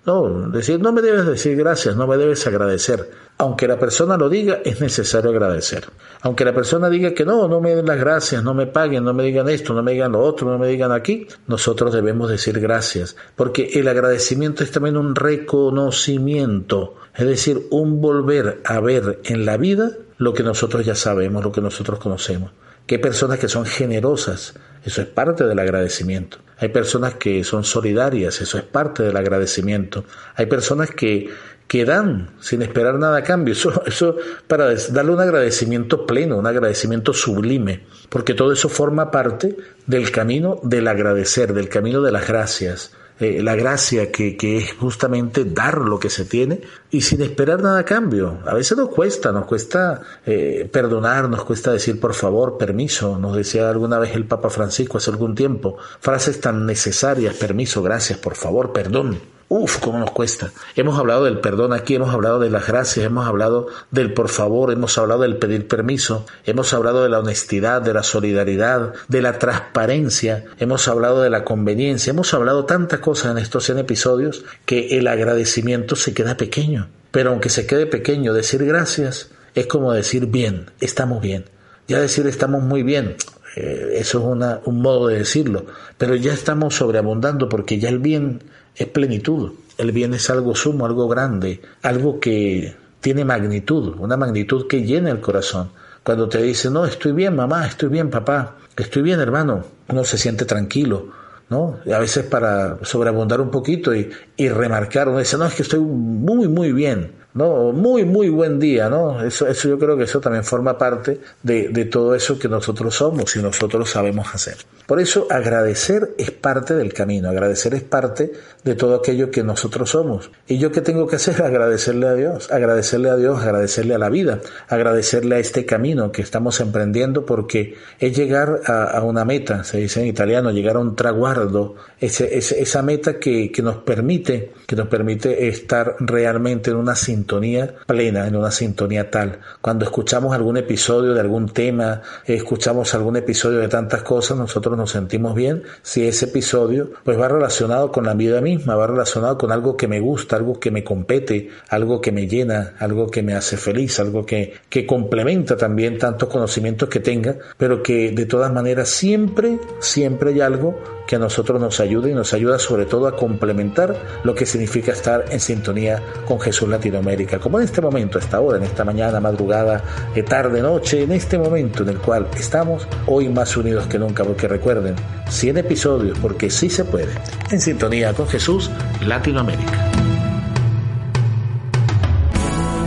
No, 0.06 0.50
decir, 0.50 0.80
no 0.80 0.92
me 0.92 1.02
debes 1.02 1.26
decir 1.26 1.58
gracias, 1.58 1.96
no 1.96 2.06
me 2.06 2.18
debes 2.18 2.46
agradecer. 2.46 3.10
Aunque 3.38 3.68
la 3.68 3.80
persona 3.80 4.18
lo 4.18 4.30
diga, 4.30 4.60
es 4.64 4.80
necesario 4.80 5.32
agradecer. 5.32 5.86
Aunque 6.22 6.46
la 6.46 6.54
persona 6.54 6.90
diga 6.90 7.14
que 7.14 7.26
no, 7.26 7.48
no 7.48 7.60
me 7.60 7.76
den 7.76 7.86
las 7.86 7.98
gracias, 7.98 8.44
no 8.44 8.54
me 8.54 8.68
paguen, 8.68 9.04
no 9.04 9.14
me 9.14 9.24
digan 9.24 9.50
esto, 9.50 9.74
no 9.74 9.82
me 9.82 9.94
digan 9.94 10.12
lo 10.12 10.20
otro, 10.20 10.50
no 10.50 10.58
me 10.58 10.68
digan 10.68 10.92
aquí, 10.92 11.28
nosotros 11.48 11.94
debemos 11.94 12.30
decir 12.30 12.60
gracias. 12.60 13.16
Porque 13.36 13.72
el 13.74 13.88
agradecimiento 13.88 14.64
es 14.64 14.72
también 14.72 14.98
un 14.98 15.16
reconocimiento, 15.16 16.96
es 17.16 17.26
decir, 17.26 17.68
un 17.72 18.02
volver 18.02 18.62
a 18.66 18.80
ver 18.80 19.20
en 19.24 19.46
la 19.46 19.58
vida 19.58 19.92
lo 20.18 20.34
que 20.34 20.44
nosotros 20.44 20.86
ya 20.86 20.96
sabemos, 20.96 21.44
lo 21.44 21.52
que 21.52 21.62
nosotros 21.62 22.00
conocemos 22.00 22.52
que 22.86 22.96
hay 22.96 23.02
personas 23.02 23.40
que 23.40 23.48
son 23.48 23.66
generosas, 23.66 24.54
eso 24.86 25.02
es 25.02 25.08
parte 25.08 25.46
del 25.46 25.58
agradecimiento. 25.58 26.38
Hay 26.58 26.70
personas 26.70 27.16
que 27.16 27.44
son 27.44 27.64
solidarias, 27.64 28.40
eso 28.40 28.58
es 28.58 28.64
parte 28.64 29.04
del 29.04 29.18
agradecimiento. 29.18 30.06
Hay 30.36 30.46
personas 30.46 30.92
que, 30.92 31.30
que 31.68 31.84
dan 31.84 32.30
sin 32.40 32.62
esperar 32.62 32.98
nada 33.00 33.18
a 33.18 33.24
cambio, 33.24 33.54
eso, 33.54 33.84
eso 33.86 34.16
para 34.48 34.74
darle 34.74 35.12
un 35.12 35.20
agradecimiento 35.20 36.06
pleno, 36.06 36.38
un 36.38 36.48
agradecimiento 36.48 37.14
sublime, 37.14 37.84
porque 38.10 38.34
todo 38.36 38.54
eso 38.54 38.70
forma 38.70 39.12
parte 39.12 39.58
del 39.86 40.12
camino 40.12 40.60
del 40.64 40.88
agradecer, 40.88 41.54
del 41.54 41.68
camino 41.68 42.02
de 42.02 42.12
las 42.12 42.28
gracias. 42.28 42.94
Eh, 43.18 43.42
la 43.42 43.56
gracia 43.56 44.12
que, 44.12 44.36
que, 44.36 44.58
es 44.58 44.74
justamente 44.74 45.46
dar 45.46 45.78
lo 45.78 45.98
que 46.00 46.10
se 46.10 46.26
tiene 46.26 46.60
y 46.92 47.00
sin 47.00 47.22
esperar 47.22 47.62
nada 47.62 47.80
a 47.80 47.86
cambio. 47.86 48.40
A 48.46 48.54
veces 48.54 48.78
nos 48.78 48.90
cuesta, 48.90 49.32
nos 49.32 49.46
cuesta 49.46 50.02
eh, 50.26 50.68
perdonar, 50.70 51.30
nos 51.30 51.46
cuesta 51.46 51.72
decir 51.72 52.00
por 52.02 52.14
favor, 52.14 52.58
permiso, 52.58 53.18
nos 53.18 53.38
decía 53.38 53.70
alguna 53.70 54.00
vez 54.00 54.16
el 54.16 54.26
Papa 54.26 54.50
Francisco 54.50 54.98
hace 54.98 55.12
algún 55.12 55.34
tiempo, 55.34 55.78
frases 56.02 56.42
tan 56.42 56.66
necesarias, 56.66 57.36
permiso, 57.36 57.82
gracias, 57.82 58.20
por 58.20 58.36
favor, 58.36 58.74
perdón. 58.74 59.35
Uf, 59.48 59.78
cómo 59.78 60.00
nos 60.00 60.10
cuesta. 60.10 60.52
Hemos 60.76 60.98
hablado 60.98 61.26
del 61.26 61.40
perdón 61.40 61.72
aquí, 61.72 61.94
hemos 61.96 62.12
hablado 62.12 62.40
de 62.40 62.50
las 62.50 62.68
gracias, 62.68 63.06
hemos 63.06 63.28
hablado 63.28 63.68
del 63.92 64.12
por 64.12 64.30
favor, 64.30 64.72
hemos 64.72 64.98
hablado 64.98 65.22
del 65.22 65.38
pedir 65.38 65.68
permiso, 65.68 66.26
hemos 66.46 66.74
hablado 66.74 67.04
de 67.04 67.10
la 67.10 67.20
honestidad, 67.20 67.84
de 67.84 67.94
la 67.94 68.02
solidaridad, 68.02 68.94
de 69.08 69.22
la 69.22 69.38
transparencia, 69.38 70.46
hemos 70.58 70.88
hablado 70.88 71.22
de 71.22 71.30
la 71.30 71.44
conveniencia, 71.44 72.10
hemos 72.10 72.34
hablado 72.34 72.66
tantas 72.66 73.02
cosas 73.02 73.34
en 73.34 73.38
estos 73.38 73.66
100 73.66 73.80
episodios 73.80 74.44
que 74.66 74.98
el 74.98 75.08
agradecimiento 75.08 75.96
se 75.96 76.16
queda 76.16 76.38
pequeño. 76.38 76.88
Pero 77.12 77.30
aunque 77.30 77.50
se 77.50 77.68
quede 77.68 77.86
pequeño, 77.86 78.34
decir 78.34 78.66
gracias 78.66 79.30
es 79.54 79.68
como 79.68 79.94
decir 79.94 80.26
bien, 80.26 80.72
estamos 80.80 81.22
bien. 81.22 81.46
Ya 81.88 82.02
decir 82.02 82.26
estamos 82.26 82.64
muy 82.64 82.82
bien, 82.82 83.16
eh, 83.56 83.98
eso 83.98 84.18
es 84.18 84.26
una, 84.26 84.60
un 84.66 84.82
modo 84.82 85.08
de 85.08 85.20
decirlo, 85.20 85.68
pero 86.00 86.16
ya 86.16 86.34
estamos 86.34 86.76
sobreabundando 86.76 87.48
porque 87.48 87.80
ya 87.80 87.90
el 87.90 88.00
bien 88.00 88.42
es 88.76 88.88
plenitud. 88.88 89.54
El 89.78 89.92
bien 89.92 90.14
es 90.14 90.30
algo 90.30 90.56
sumo, 90.56 90.86
algo 90.86 91.08
grande, 91.08 91.62
algo 91.82 92.20
que 92.20 92.76
tiene 93.02 93.26
magnitud, 93.26 93.96
una 94.00 94.18
magnitud 94.18 94.68
que 94.68 94.84
llena 94.84 95.12
el 95.12 95.20
corazón. 95.20 95.70
Cuando 96.04 96.30
te 96.30 96.42
dice, 96.42 96.70
no, 96.70 96.86
estoy 96.86 97.12
bien, 97.12 97.36
mamá, 97.36 97.68
estoy 97.68 97.90
bien, 97.90 98.10
papá, 98.10 98.58
estoy 98.78 99.02
bien, 99.02 99.20
hermano, 99.20 99.66
uno 99.88 100.04
se 100.04 100.18
siente 100.18 100.46
tranquilo, 100.46 101.10
¿no? 101.50 101.80
a 101.94 102.00
veces 102.00 102.26
para 102.26 102.80
sobreabundar 102.84 103.42
un 103.42 103.52
poquito 103.52 103.94
y, 103.94 104.10
y 104.38 104.50
remarcar, 104.50 105.10
uno 105.10 105.20
dice, 105.20 105.38
no, 105.38 105.46
es 105.46 105.56
que 105.56 105.64
estoy 105.64 105.80
muy, 105.80 106.48
muy 106.48 106.72
bien. 106.72 107.25
¿No? 107.36 107.74
Muy, 107.74 108.06
muy 108.06 108.30
buen 108.30 108.60
día, 108.60 108.90
¿no? 108.90 109.22
Eso, 109.22 109.46
eso 109.48 109.68
yo 109.68 109.78
creo 109.78 109.96
que 109.98 110.06
eso 110.06 110.20
también 110.22 110.44
forma 110.44 110.78
parte 110.78 111.20
de, 111.44 111.68
de 111.68 111.86
todo 111.86 112.16
eso 112.16 112.40
que 112.40 112.48
nosotros 112.48 112.96
somos 112.96 113.36
y 113.36 113.42
nosotros 113.42 113.90
sabemos 113.90 114.34
hacer. 114.34 114.56
Por 114.88 115.02
eso 115.02 115.28
agradecer 115.30 116.16
es 116.18 116.32
parte 116.32 116.76
del 116.76 116.94
camino, 116.94 117.30
agradecer 117.30 117.74
es 117.74 117.84
parte 117.84 118.32
de 118.64 118.76
todo 118.76 118.96
aquello 118.96 119.32
que 119.32 119.44
nosotros 119.44 119.90
somos. 119.90 120.32
¿Y 120.48 120.60
yo 120.60 120.72
qué 120.72 120.80
tengo 120.80 121.08
que 121.08 121.18
hacer? 121.18 121.42
Agradecerle 121.44 122.08
a 122.08 122.14
Dios, 122.14 122.52
agradecerle 122.52 123.10
a 123.10 123.18
Dios, 123.18 123.42
agradecerle 123.42 123.96
a 123.96 123.98
la 123.98 124.10
vida, 124.10 124.40
agradecerle 124.70 125.36
a 125.36 125.40
este 125.40 125.66
camino 125.66 126.12
que 126.12 126.22
estamos 126.22 126.62
emprendiendo 126.62 127.26
porque 127.26 127.76
es 128.00 128.16
llegar 128.16 128.62
a, 128.66 129.02
una 129.04 129.26
meta, 129.26 129.64
se 129.64 129.78
dice 129.78 130.02
en 130.02 130.08
italiano, 130.08 130.52
llegar 130.52 130.78
a 130.78 130.80
un 130.80 130.96
traguardo, 130.96 131.76
ese, 132.00 132.38
esa 132.38 132.82
meta 132.82 133.20
que, 133.20 133.52
que 133.52 133.62
nos 133.62 133.78
permite, 133.78 134.54
que 134.66 134.76
nos 134.76 134.88
permite 134.88 135.48
estar 135.48 135.96
realmente 136.00 136.72
en 136.72 136.78
una 136.78 136.96
sintonía 136.96 137.25
plena, 137.26 138.28
en 138.28 138.36
una 138.36 138.52
sintonía 138.52 139.10
tal. 139.10 139.40
Cuando 139.62 139.86
escuchamos 139.86 140.34
algún 140.34 140.58
episodio 140.58 141.14
de 141.14 141.20
algún 141.20 141.50
tema, 141.50 142.02
escuchamos 142.26 142.94
algún 142.94 143.18
episodio 143.18 143.60
de 143.60 143.68
tantas 143.68 144.04
cosas, 144.04 144.38
nosotros 144.38 144.78
nos 144.78 144.92
sentimos 144.92 145.36
bien 145.36 145.64
si 145.82 146.08
ese 146.08 146.26
episodio 146.26 146.92
pues 147.04 147.20
va 147.20 147.28
relacionado 147.28 147.92
con 147.92 148.06
la 148.06 148.14
vida 148.14 148.42
misma, 148.42 148.76
va 148.76 148.88
relacionado 148.88 149.38
con 149.38 149.52
algo 149.52 149.76
que 149.76 149.88
me 149.88 150.00
gusta, 150.00 150.36
algo 150.36 150.60
que 150.60 150.72
me 150.72 150.84
compete, 150.84 151.50
algo 151.70 152.02
que 152.02 152.12
me 152.12 152.28
llena, 152.28 152.74
algo 152.80 153.08
que 153.08 153.24
me 153.24 153.34
hace 153.34 153.58
feliz, 153.58 154.00
algo 154.00 154.26
que, 154.26 154.54
que 154.70 154.86
complementa 154.86 155.58
también 155.58 155.98
tantos 155.98 156.30
conocimientos 156.30 156.90
que 156.90 157.00
tenga, 157.00 157.36
pero 157.58 157.82
que 157.82 158.12
de 158.12 158.26
todas 158.26 158.52
maneras 158.52 158.90
siempre, 158.90 159.60
siempre 159.80 160.32
hay 160.32 160.42
algo 160.42 160.95
que 161.06 161.16
a 161.16 161.20
nosotros 161.20 161.60
nos 161.60 161.80
ayuda 161.80 162.10
y 162.10 162.14
nos 162.14 162.34
ayuda 162.34 162.60
sobre 162.60 162.86
todo 162.86 163.08
a 163.08 163.16
complementar 163.16 163.96
lo 164.24 164.34
que 164.34 164.46
significa 164.46 164.92
estar 164.92 165.26
en 165.30 165.40
sintonía 165.40 166.02
con 166.28 166.40
Jesús 166.40 166.68
Latinoamérica, 166.68 167.40
como 167.40 167.60
en 167.60 167.66
este 167.66 167.82
momento, 167.82 168.20
esta 168.20 168.40
hora, 168.40 168.58
en 168.58 168.64
esta 168.64 168.84
mañana, 168.84 169.20
madrugada, 169.20 169.84
de 170.14 170.24
tarde, 170.24 170.62
noche, 170.62 171.04
en 171.04 171.12
este 171.12 171.38
momento 171.38 171.84
en 171.84 171.90
el 171.90 172.00
cual 172.00 172.28
estamos 172.38 172.88
hoy 173.06 173.30
más 173.30 173.56
unidos 173.58 173.88
que 173.88 174.00
nunca, 174.00 174.24
porque 174.24 174.48
recuerden, 174.48 174.96
100 175.30 175.58
episodios, 175.58 176.18
porque 176.20 176.50
sí 176.50 176.70
se 176.70 176.86
puede, 176.86 177.14
en 177.52 177.62
sintonía 177.62 178.14
con 178.14 178.28
Jesús 178.28 178.70
Latinoamérica. 179.06 179.92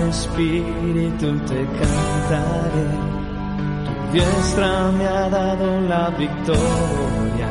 espíritu 0.09 1.39
te 1.47 1.67
cantaré, 1.79 2.87
tu 3.85 4.13
diestra 4.13 4.91
me 4.93 5.07
ha 5.07 5.29
dado 5.29 5.81
la 5.83 6.11
victoria 6.11 7.48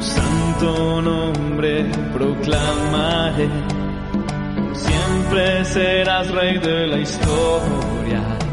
santo 0.00 1.00
nombre 1.02 1.84
proclamaré. 2.12 3.48
Siempre 4.74 5.64
serás 5.64 6.30
rey 6.30 6.58
de 6.58 6.86
la 6.86 6.98
historia. 6.98 8.45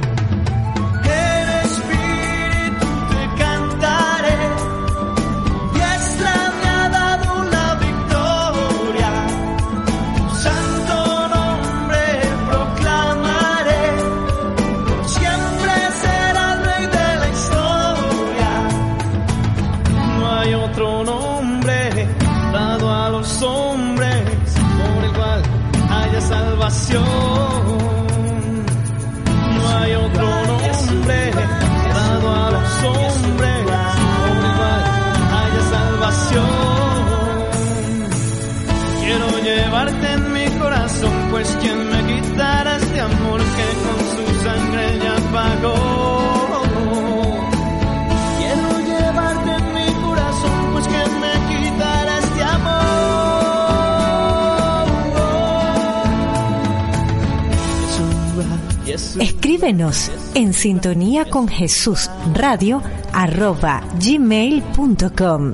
En 59.66 60.54
sintonía 60.54 61.24
con 61.24 61.48
Jesús 61.48 62.10
radio 62.34 62.82
arroba 63.14 63.82
gmail.com. 63.98 65.54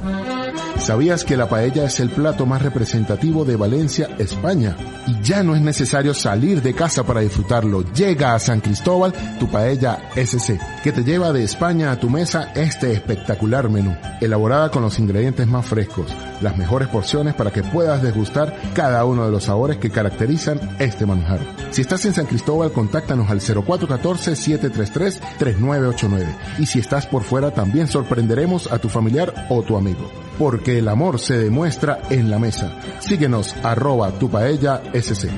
¿Sabías 0.80 1.24
que 1.24 1.38
la 1.38 1.48
paella 1.48 1.84
es 1.84 2.00
el 2.00 2.10
plato 2.10 2.48
más 2.48 2.64
representativo 2.64 3.46
de 3.46 3.56
Valencia, 3.56 4.10
España? 4.18 4.76
Y 5.06 5.22
ya 5.22 5.44
no 5.44 5.56
es 5.56 5.62
necesario 5.62 6.16
salir 6.16 6.64
de 6.64 6.74
casa 6.74 7.04
para 7.04 7.20
disfrutarlo. 7.20 7.84
Llega 7.94 8.34
a 8.34 8.40
San 8.40 8.62
Cristóbal 8.62 9.14
tu 9.40 9.48
paella 9.48 10.00
SC, 10.16 10.60
que 10.84 10.92
te 10.92 11.04
lleva 11.04 11.32
de 11.32 11.44
España 11.44 11.92
a 11.92 12.00
tu 12.00 12.10
mesa 12.10 12.52
este 12.56 12.92
espectacular 12.92 13.70
menú, 13.70 13.96
elaborada 14.22 14.72
con 14.72 14.82
los 14.82 14.98
ingredientes 14.98 15.46
más 15.48 15.68
frescos, 15.68 16.12
las 16.42 16.58
mejores 16.58 16.88
porciones 16.88 17.34
para 17.34 17.52
que 17.52 17.64
puedas 17.64 18.02
degustar 18.02 18.56
cada 18.74 19.04
uno 19.06 19.26
de 19.26 19.32
los 19.32 19.44
sabores 19.46 19.78
que 19.78 19.90
caracterizan 19.90 20.60
este 20.80 21.06
manjar. 21.06 21.40
Si 21.72 21.82
estás 21.82 22.06
en 22.06 22.14
San 22.14 22.26
Cristóbal, 22.26 22.72
contáctanos 22.72 23.30
al 23.30 23.42
0414-733-3989. 23.42 26.26
Y 26.60 26.66
si 26.66 26.80
estás 26.80 27.06
por 27.06 27.24
fuera, 27.24 27.52
también 27.52 27.88
sorprenderemos 27.88 28.72
a 28.72 28.80
tu 28.80 28.88
familiar 28.90 29.46
o 29.50 29.62
tu 29.62 29.78
amigo 29.78 30.10
porque 30.40 30.80
el 30.80 30.88
amor 30.88 31.20
se 31.20 31.38
demuestra 31.38 32.00
en 32.10 32.32
la 32.32 32.40
mesa. 32.40 32.72
Síguenos 33.00 33.54
arroba 33.62 34.18
tu 34.18 34.32
paella 34.32 34.82
sc. 34.94 35.30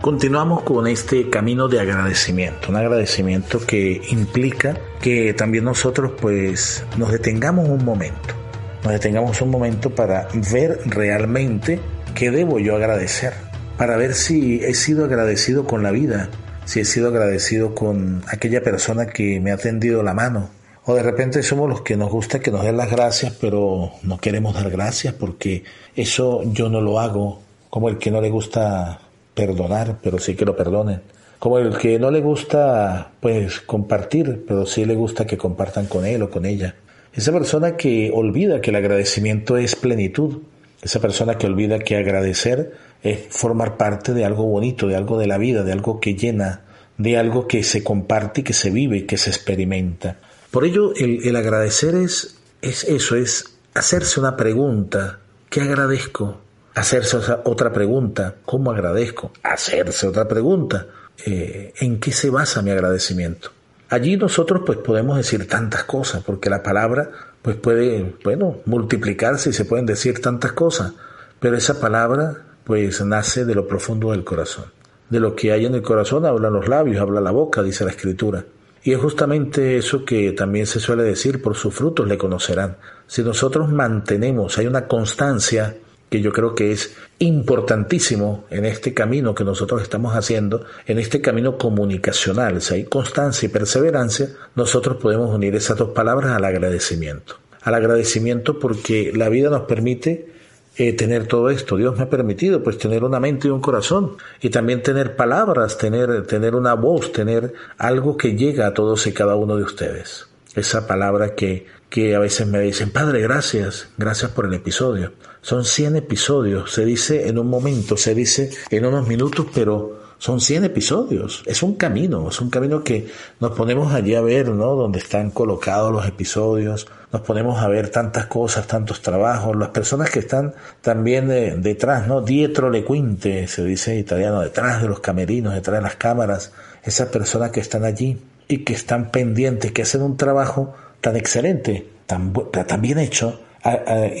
Continuamos 0.00 0.64
con 0.64 0.86
este 0.86 1.30
camino 1.30 1.66
de 1.66 1.80
agradecimiento, 1.80 2.68
un 2.68 2.76
agradecimiento 2.76 3.64
que 3.64 4.02
implica 4.10 4.76
que 5.04 5.34
también 5.34 5.64
nosotros 5.64 6.12
pues 6.18 6.82
nos 6.96 7.12
detengamos 7.12 7.68
un 7.68 7.84
momento, 7.84 8.34
nos 8.82 8.90
detengamos 8.94 9.38
un 9.42 9.50
momento 9.50 9.94
para 9.94 10.28
ver 10.50 10.80
realmente 10.86 11.78
qué 12.14 12.30
debo 12.30 12.58
yo 12.58 12.74
agradecer, 12.74 13.34
para 13.76 13.98
ver 13.98 14.14
si 14.14 14.64
he 14.64 14.72
sido 14.72 15.04
agradecido 15.04 15.66
con 15.66 15.82
la 15.82 15.90
vida, 15.90 16.30
si 16.64 16.80
he 16.80 16.86
sido 16.86 17.08
agradecido 17.08 17.74
con 17.74 18.22
aquella 18.28 18.62
persona 18.62 19.04
que 19.04 19.40
me 19.40 19.52
ha 19.52 19.58
tendido 19.58 20.02
la 20.02 20.14
mano, 20.14 20.48
o 20.86 20.94
de 20.94 21.02
repente 21.02 21.42
somos 21.42 21.68
los 21.68 21.82
que 21.82 21.98
nos 21.98 22.10
gusta 22.10 22.40
que 22.40 22.50
nos 22.50 22.64
den 22.64 22.78
las 22.78 22.90
gracias, 22.90 23.34
pero 23.38 23.90
no 24.04 24.16
queremos 24.16 24.54
dar 24.54 24.70
gracias 24.70 25.12
porque 25.12 25.64
eso 25.94 26.40
yo 26.44 26.70
no 26.70 26.80
lo 26.80 26.98
hago, 26.98 27.42
como 27.68 27.90
el 27.90 27.98
que 27.98 28.10
no 28.10 28.22
le 28.22 28.30
gusta 28.30 29.00
perdonar, 29.34 29.98
pero 30.02 30.18
sí 30.18 30.34
que 30.34 30.46
lo 30.46 30.56
perdonen. 30.56 31.02
Como 31.38 31.58
el 31.58 31.76
que 31.76 31.98
no 31.98 32.10
le 32.10 32.20
gusta, 32.20 33.12
pues, 33.20 33.60
compartir, 33.60 34.44
pero 34.46 34.66
sí 34.66 34.84
le 34.84 34.94
gusta 34.94 35.26
que 35.26 35.36
compartan 35.36 35.86
con 35.86 36.06
él 36.06 36.22
o 36.22 36.30
con 36.30 36.46
ella. 36.46 36.74
Esa 37.12 37.32
persona 37.32 37.76
que 37.76 38.10
olvida 38.12 38.60
que 38.60 38.70
el 38.70 38.76
agradecimiento 38.76 39.56
es 39.56 39.76
plenitud. 39.76 40.38
Esa 40.82 41.00
persona 41.00 41.38
que 41.38 41.46
olvida 41.46 41.78
que 41.78 41.96
agradecer 41.96 42.72
es 43.02 43.26
formar 43.30 43.76
parte 43.76 44.12
de 44.14 44.24
algo 44.24 44.44
bonito, 44.44 44.86
de 44.86 44.96
algo 44.96 45.18
de 45.18 45.26
la 45.26 45.38
vida, 45.38 45.62
de 45.62 45.72
algo 45.72 46.00
que 46.00 46.14
llena, 46.14 46.62
de 46.98 47.16
algo 47.16 47.46
que 47.46 47.62
se 47.62 47.84
comparte 47.84 48.42
que 48.42 48.52
se 48.52 48.70
vive 48.70 49.06
que 49.06 49.16
se 49.16 49.30
experimenta. 49.30 50.16
Por 50.50 50.64
ello, 50.64 50.92
el, 50.94 51.34
agradecer 51.36 51.94
es 51.94 52.36
eso, 52.62 53.16
es 53.16 53.44
hacerse 53.74 54.20
una 54.20 54.36
pregunta. 54.36 55.18
¿Qué 55.50 55.60
agradezco? 55.60 56.38
Hacerse 56.74 57.16
otra 57.44 57.72
pregunta. 57.72 58.36
¿Cómo 58.44 58.70
agradezco? 58.70 59.32
Hacerse 59.42 60.06
otra 60.06 60.26
pregunta. 60.26 60.86
Eh, 61.24 61.72
¿En 61.80 62.00
qué 62.00 62.12
se 62.12 62.30
basa 62.30 62.62
mi 62.62 62.70
agradecimiento? 62.70 63.50
Allí 63.88 64.16
nosotros 64.16 64.62
pues 64.64 64.78
podemos 64.78 65.16
decir 65.16 65.46
tantas 65.46 65.84
cosas, 65.84 66.22
porque 66.24 66.50
la 66.50 66.62
palabra 66.62 67.10
pues 67.42 67.56
puede, 67.56 68.14
bueno, 68.24 68.58
multiplicarse 68.64 69.50
y 69.50 69.52
se 69.52 69.66
pueden 69.66 69.86
decir 69.86 70.20
tantas 70.20 70.52
cosas, 70.52 70.92
pero 71.38 71.56
esa 71.56 71.78
palabra 71.78 72.42
pues 72.64 73.04
nace 73.04 73.44
de 73.44 73.54
lo 73.54 73.68
profundo 73.68 74.10
del 74.10 74.24
corazón. 74.24 74.64
De 75.10 75.20
lo 75.20 75.36
que 75.36 75.52
hay 75.52 75.66
en 75.66 75.74
el 75.74 75.82
corazón 75.82 76.24
hablan 76.24 76.54
los 76.54 76.66
labios, 76.66 77.00
habla 77.00 77.20
la 77.20 77.30
boca, 77.30 77.62
dice 77.62 77.84
la 77.84 77.90
escritura. 77.90 78.44
Y 78.82 78.92
es 78.92 78.98
justamente 78.98 79.76
eso 79.76 80.04
que 80.04 80.32
también 80.32 80.66
se 80.66 80.80
suele 80.80 81.02
decir, 81.04 81.40
por 81.40 81.54
sus 81.54 81.74
frutos 81.74 82.06
le 82.06 82.18
conocerán. 82.18 82.76
Si 83.06 83.22
nosotros 83.22 83.70
mantenemos, 83.70 84.58
hay 84.58 84.66
una 84.66 84.86
constancia 84.86 85.76
que 86.14 86.20
yo 86.20 86.32
creo 86.32 86.54
que 86.54 86.70
es 86.70 86.94
importantísimo 87.18 88.44
en 88.48 88.66
este 88.66 88.94
camino 88.94 89.34
que 89.34 89.42
nosotros 89.42 89.82
estamos 89.82 90.14
haciendo, 90.14 90.64
en 90.86 91.00
este 91.00 91.20
camino 91.20 91.58
comunicacional, 91.58 92.62
si 92.62 92.74
hay 92.74 92.84
constancia 92.84 93.46
y 93.46 93.48
perseverancia, 93.48 94.28
nosotros 94.54 94.98
podemos 94.98 95.34
unir 95.34 95.56
esas 95.56 95.76
dos 95.76 95.88
palabras 95.88 96.30
al 96.30 96.44
agradecimiento. 96.44 97.34
Al 97.62 97.74
agradecimiento 97.74 98.60
porque 98.60 99.10
la 99.12 99.28
vida 99.28 99.50
nos 99.50 99.62
permite 99.62 100.28
eh, 100.76 100.92
tener 100.92 101.26
todo 101.26 101.50
esto. 101.50 101.76
Dios 101.76 101.96
me 101.96 102.04
ha 102.04 102.10
permitido 102.10 102.62
pues 102.62 102.78
tener 102.78 103.02
una 103.02 103.18
mente 103.18 103.48
y 103.48 103.50
un 103.50 103.60
corazón 103.60 104.12
y 104.40 104.50
también 104.50 104.84
tener 104.84 105.16
palabras, 105.16 105.78
tener, 105.78 106.28
tener 106.28 106.54
una 106.54 106.74
voz, 106.74 107.10
tener 107.10 107.54
algo 107.76 108.16
que 108.16 108.36
llega 108.36 108.68
a 108.68 108.72
todos 108.72 109.04
y 109.08 109.12
cada 109.12 109.34
uno 109.34 109.56
de 109.56 109.64
ustedes. 109.64 110.28
Esa 110.54 110.86
palabra 110.86 111.34
que, 111.34 111.66
que 111.94 112.16
a 112.16 112.18
veces 112.18 112.48
me 112.48 112.58
dicen, 112.58 112.90
Padre, 112.90 113.20
gracias, 113.20 113.86
gracias 113.96 114.32
por 114.32 114.46
el 114.46 114.54
episodio. 114.54 115.12
Son 115.42 115.64
100 115.64 115.94
episodios, 115.94 116.72
se 116.72 116.84
dice 116.84 117.28
en 117.28 117.38
un 117.38 117.46
momento, 117.46 117.96
se 117.96 118.16
dice 118.16 118.50
en 118.70 118.84
unos 118.84 119.06
minutos, 119.06 119.46
pero 119.54 120.00
son 120.18 120.40
100 120.40 120.64
episodios, 120.64 121.44
es 121.46 121.62
un 121.62 121.76
camino, 121.76 122.30
es 122.30 122.40
un 122.40 122.50
camino 122.50 122.82
que 122.82 123.06
nos 123.38 123.52
ponemos 123.52 123.94
allí 123.94 124.16
a 124.16 124.22
ver, 124.22 124.48
¿no? 124.48 124.74
Donde 124.74 124.98
están 124.98 125.30
colocados 125.30 125.92
los 125.92 126.04
episodios, 126.04 126.88
nos 127.12 127.22
ponemos 127.22 127.62
a 127.62 127.68
ver 127.68 127.90
tantas 127.90 128.26
cosas, 128.26 128.66
tantos 128.66 129.00
trabajos, 129.00 129.54
las 129.54 129.68
personas 129.68 130.10
que 130.10 130.18
están 130.18 130.52
también 130.80 131.30
eh, 131.30 131.54
detrás, 131.56 132.08
¿no? 132.08 132.22
Dietro 132.22 132.70
le 132.70 132.84
quinte, 132.84 133.46
se 133.46 133.62
dice 133.62 133.92
en 133.92 134.00
italiano, 134.00 134.40
detrás 134.40 134.82
de 134.82 134.88
los 134.88 134.98
camerinos, 134.98 135.54
detrás 135.54 135.76
de 135.76 135.82
las 135.82 135.94
cámaras, 135.94 136.50
esas 136.82 137.08
personas 137.10 137.52
que 137.52 137.60
están 137.60 137.84
allí 137.84 138.18
y 138.48 138.64
que 138.64 138.72
están 138.72 139.12
pendientes, 139.12 139.70
que 139.70 139.82
hacen 139.82 140.02
un 140.02 140.16
trabajo 140.16 140.74
tan 141.04 141.16
excelente, 141.16 141.86
tan, 142.06 142.32
tan 142.50 142.80
bien 142.80 142.98
hecho, 142.98 143.38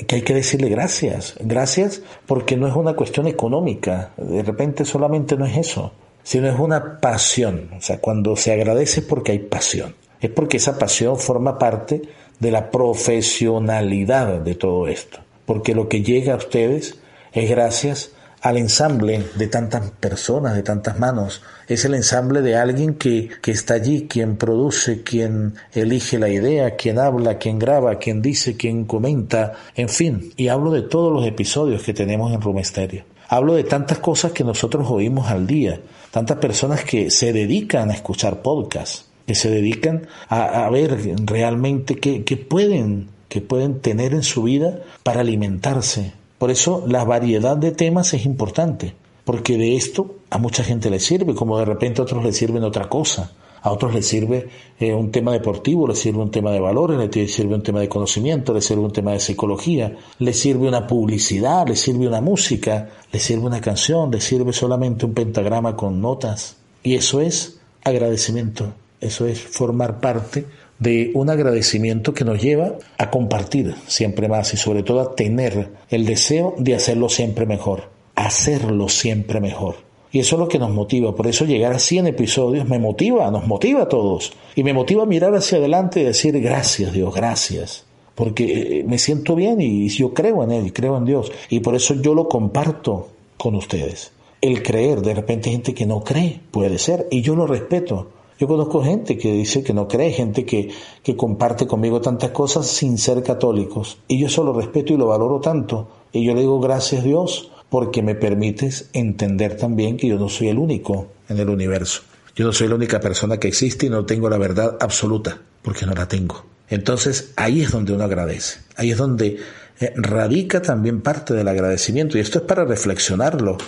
que 0.06 0.16
hay 0.16 0.22
que 0.22 0.34
decirle 0.34 0.68
gracias. 0.68 1.34
Gracias 1.40 2.02
porque 2.26 2.58
no 2.58 2.68
es 2.68 2.74
una 2.74 2.92
cuestión 2.92 3.26
económica. 3.26 4.10
De 4.18 4.42
repente 4.42 4.84
solamente 4.84 5.34
no 5.38 5.46
es 5.46 5.56
eso, 5.56 5.92
sino 6.22 6.46
es 6.46 6.58
una 6.58 7.00
pasión. 7.00 7.70
O 7.74 7.80
sea, 7.80 8.00
cuando 8.00 8.36
se 8.36 8.52
agradece 8.52 9.00
porque 9.00 9.32
hay 9.32 9.38
pasión. 9.38 9.94
Es 10.20 10.28
porque 10.28 10.58
esa 10.58 10.78
pasión 10.78 11.18
forma 11.18 11.58
parte 11.58 12.02
de 12.38 12.50
la 12.50 12.70
profesionalidad 12.70 14.40
de 14.40 14.54
todo 14.54 14.86
esto. 14.86 15.20
Porque 15.46 15.74
lo 15.74 15.88
que 15.88 16.02
llega 16.02 16.34
a 16.34 16.36
ustedes 16.36 16.98
es 17.32 17.48
gracias 17.48 18.12
al 18.44 18.58
ensamble 18.58 19.24
de 19.36 19.46
tantas 19.46 19.90
personas, 19.92 20.54
de 20.54 20.62
tantas 20.62 20.98
manos. 20.98 21.40
Es 21.66 21.86
el 21.86 21.94
ensamble 21.94 22.42
de 22.42 22.56
alguien 22.56 22.96
que, 22.96 23.30
que 23.40 23.50
está 23.50 23.72
allí, 23.72 24.06
quien 24.06 24.36
produce, 24.36 25.02
quien 25.02 25.54
elige 25.72 26.18
la 26.18 26.28
idea, 26.28 26.76
quien 26.76 26.98
habla, 26.98 27.38
quien 27.38 27.58
graba, 27.58 27.98
quien 27.98 28.20
dice, 28.20 28.54
quien 28.54 28.84
comenta, 28.84 29.54
en 29.74 29.88
fin. 29.88 30.30
Y 30.36 30.48
hablo 30.48 30.72
de 30.72 30.82
todos 30.82 31.10
los 31.10 31.26
episodios 31.26 31.82
que 31.82 31.94
tenemos 31.94 32.34
en 32.34 32.42
Rumesterio. 32.42 33.04
Hablo 33.30 33.54
de 33.54 33.64
tantas 33.64 34.00
cosas 34.00 34.32
que 34.32 34.44
nosotros 34.44 34.90
oímos 34.90 35.30
al 35.30 35.46
día, 35.46 35.80
tantas 36.10 36.36
personas 36.36 36.84
que 36.84 37.10
se 37.10 37.32
dedican 37.32 37.90
a 37.90 37.94
escuchar 37.94 38.42
podcasts, 38.42 39.06
que 39.26 39.34
se 39.34 39.48
dedican 39.48 40.06
a, 40.28 40.66
a 40.66 40.68
ver 40.68 40.98
realmente 41.24 41.96
qué, 41.96 42.24
qué 42.24 42.36
pueden, 42.36 43.08
qué 43.30 43.40
pueden 43.40 43.80
tener 43.80 44.12
en 44.12 44.22
su 44.22 44.42
vida 44.42 44.80
para 45.02 45.22
alimentarse, 45.22 46.12
por 46.38 46.50
eso 46.50 46.84
la 46.86 47.04
variedad 47.04 47.56
de 47.56 47.72
temas 47.72 48.12
es 48.14 48.26
importante, 48.26 48.94
porque 49.24 49.56
de 49.56 49.76
esto 49.76 50.16
a 50.30 50.38
mucha 50.38 50.64
gente 50.64 50.90
le 50.90 51.00
sirve, 51.00 51.34
como 51.34 51.58
de 51.58 51.64
repente 51.64 52.00
a 52.00 52.04
otros 52.04 52.24
le 52.24 52.32
sirven 52.32 52.64
otra 52.64 52.88
cosa. 52.88 53.32
A 53.62 53.72
otros 53.72 53.94
les 53.94 54.06
sirve 54.06 54.46
eh, 54.78 54.92
un 54.92 55.10
tema 55.10 55.32
deportivo, 55.32 55.88
les 55.88 55.98
sirve 55.98 56.18
un 56.18 56.30
tema 56.30 56.50
de 56.52 56.60
valores, 56.60 56.98
les 56.98 57.34
sirve 57.34 57.54
un 57.54 57.62
tema 57.62 57.80
de 57.80 57.88
conocimiento, 57.88 58.52
les 58.52 58.66
sirve 58.66 58.82
un 58.82 58.92
tema 58.92 59.12
de 59.12 59.20
psicología, 59.20 59.96
les 60.18 60.38
sirve 60.38 60.68
una 60.68 60.86
publicidad, 60.86 61.66
les 61.66 61.80
sirve 61.80 62.06
una 62.06 62.20
música, 62.20 62.90
les 63.10 63.22
sirve 63.22 63.46
una 63.46 63.62
canción, 63.62 64.10
les 64.10 64.22
sirve 64.22 64.52
solamente 64.52 65.06
un 65.06 65.14
pentagrama 65.14 65.74
con 65.76 65.98
notas. 65.98 66.58
Y 66.82 66.94
eso 66.94 67.22
es 67.22 67.58
agradecimiento, 67.82 68.74
eso 69.00 69.26
es 69.26 69.40
formar 69.40 69.98
parte 69.98 70.44
de 70.78 71.10
un 71.14 71.30
agradecimiento 71.30 72.14
que 72.14 72.24
nos 72.24 72.42
lleva 72.42 72.74
a 72.98 73.10
compartir 73.10 73.74
siempre 73.86 74.28
más 74.28 74.52
y 74.54 74.56
sobre 74.56 74.82
todo 74.82 75.00
a 75.00 75.14
tener 75.14 75.70
el 75.90 76.04
deseo 76.04 76.54
de 76.58 76.74
hacerlo 76.74 77.08
siempre 77.08 77.46
mejor, 77.46 77.90
hacerlo 78.14 78.88
siempre 78.88 79.40
mejor. 79.40 79.76
Y 80.14 80.20
eso 80.20 80.36
es 80.36 80.40
lo 80.40 80.48
que 80.48 80.60
nos 80.60 80.70
motiva. 80.70 81.12
Por 81.12 81.26
eso 81.26 81.44
llegar 81.44 81.72
a 81.72 81.80
100 81.80 82.06
episodios 82.06 82.68
me 82.68 82.78
motiva, 82.78 83.28
nos 83.32 83.48
motiva 83.48 83.82
a 83.82 83.88
todos. 83.88 84.32
Y 84.54 84.62
me 84.62 84.72
motiva 84.72 85.02
a 85.02 85.06
mirar 85.06 85.34
hacia 85.34 85.58
adelante 85.58 86.00
y 86.00 86.04
decir 86.04 86.40
gracias 86.40 86.92
Dios, 86.92 87.12
gracias. 87.12 87.84
Porque 88.14 88.44
eh, 88.78 88.84
me 88.84 88.98
siento 88.98 89.34
bien 89.34 89.60
y 89.60 89.88
yo 89.88 90.14
creo 90.14 90.44
en 90.44 90.52
Él, 90.52 90.72
creo 90.72 90.96
en 90.96 91.04
Dios. 91.04 91.32
Y 91.48 91.58
por 91.60 91.74
eso 91.74 91.94
yo 91.94 92.14
lo 92.14 92.28
comparto 92.28 93.08
con 93.36 93.56
ustedes. 93.56 94.12
El 94.40 94.62
creer, 94.62 95.00
de 95.00 95.14
repente 95.14 95.50
gente 95.50 95.74
que 95.74 95.84
no 95.84 96.04
cree, 96.04 96.40
puede 96.52 96.78
ser, 96.78 97.08
y 97.10 97.22
yo 97.22 97.34
lo 97.34 97.48
respeto. 97.48 98.10
Yo 98.38 98.48
conozco 98.48 98.82
gente 98.82 99.16
que 99.16 99.32
dice 99.32 99.62
que 99.62 99.72
no 99.72 99.86
cree, 99.86 100.10
gente 100.10 100.44
que, 100.44 100.70
que 101.02 101.16
comparte 101.16 101.66
conmigo 101.66 102.00
tantas 102.00 102.30
cosas 102.30 102.66
sin 102.66 102.98
ser 102.98 103.22
católicos. 103.22 103.98
Y 104.08 104.18
yo 104.18 104.26
eso 104.26 104.42
lo 104.42 104.52
respeto 104.52 104.92
y 104.92 104.96
lo 104.96 105.06
valoro 105.06 105.40
tanto. 105.40 105.88
Y 106.12 106.24
yo 106.24 106.34
le 106.34 106.40
digo 106.40 106.60
gracias 106.60 107.04
Dios 107.04 107.50
porque 107.68 108.02
me 108.02 108.14
permites 108.14 108.88
entender 108.92 109.56
también 109.56 109.96
que 109.96 110.08
yo 110.08 110.16
no 110.16 110.28
soy 110.28 110.48
el 110.48 110.58
único 110.58 111.08
en 111.28 111.38
el 111.38 111.48
universo. 111.48 112.02
Yo 112.36 112.44
no 112.44 112.52
soy 112.52 112.68
la 112.68 112.74
única 112.74 113.00
persona 113.00 113.38
que 113.38 113.48
existe 113.48 113.86
y 113.86 113.90
no 113.90 114.04
tengo 114.04 114.28
la 114.28 114.38
verdad 114.38 114.76
absoluta, 114.80 115.40
porque 115.62 115.86
no 115.86 115.92
la 115.92 116.08
tengo. 116.08 116.44
Entonces 116.68 117.32
ahí 117.36 117.62
es 117.62 117.70
donde 117.70 117.92
uno 117.92 118.04
agradece, 118.04 118.60
ahí 118.76 118.90
es 118.90 118.96
donde 118.96 119.38
eh, 119.80 119.92
radica 119.96 120.62
también 120.62 121.00
parte 121.00 121.34
del 121.34 121.46
agradecimiento 121.46 122.16
y 122.16 122.20
esto 122.20 122.38
es 122.38 122.44
para 122.44 122.64
reflexionarlo, 122.64 123.58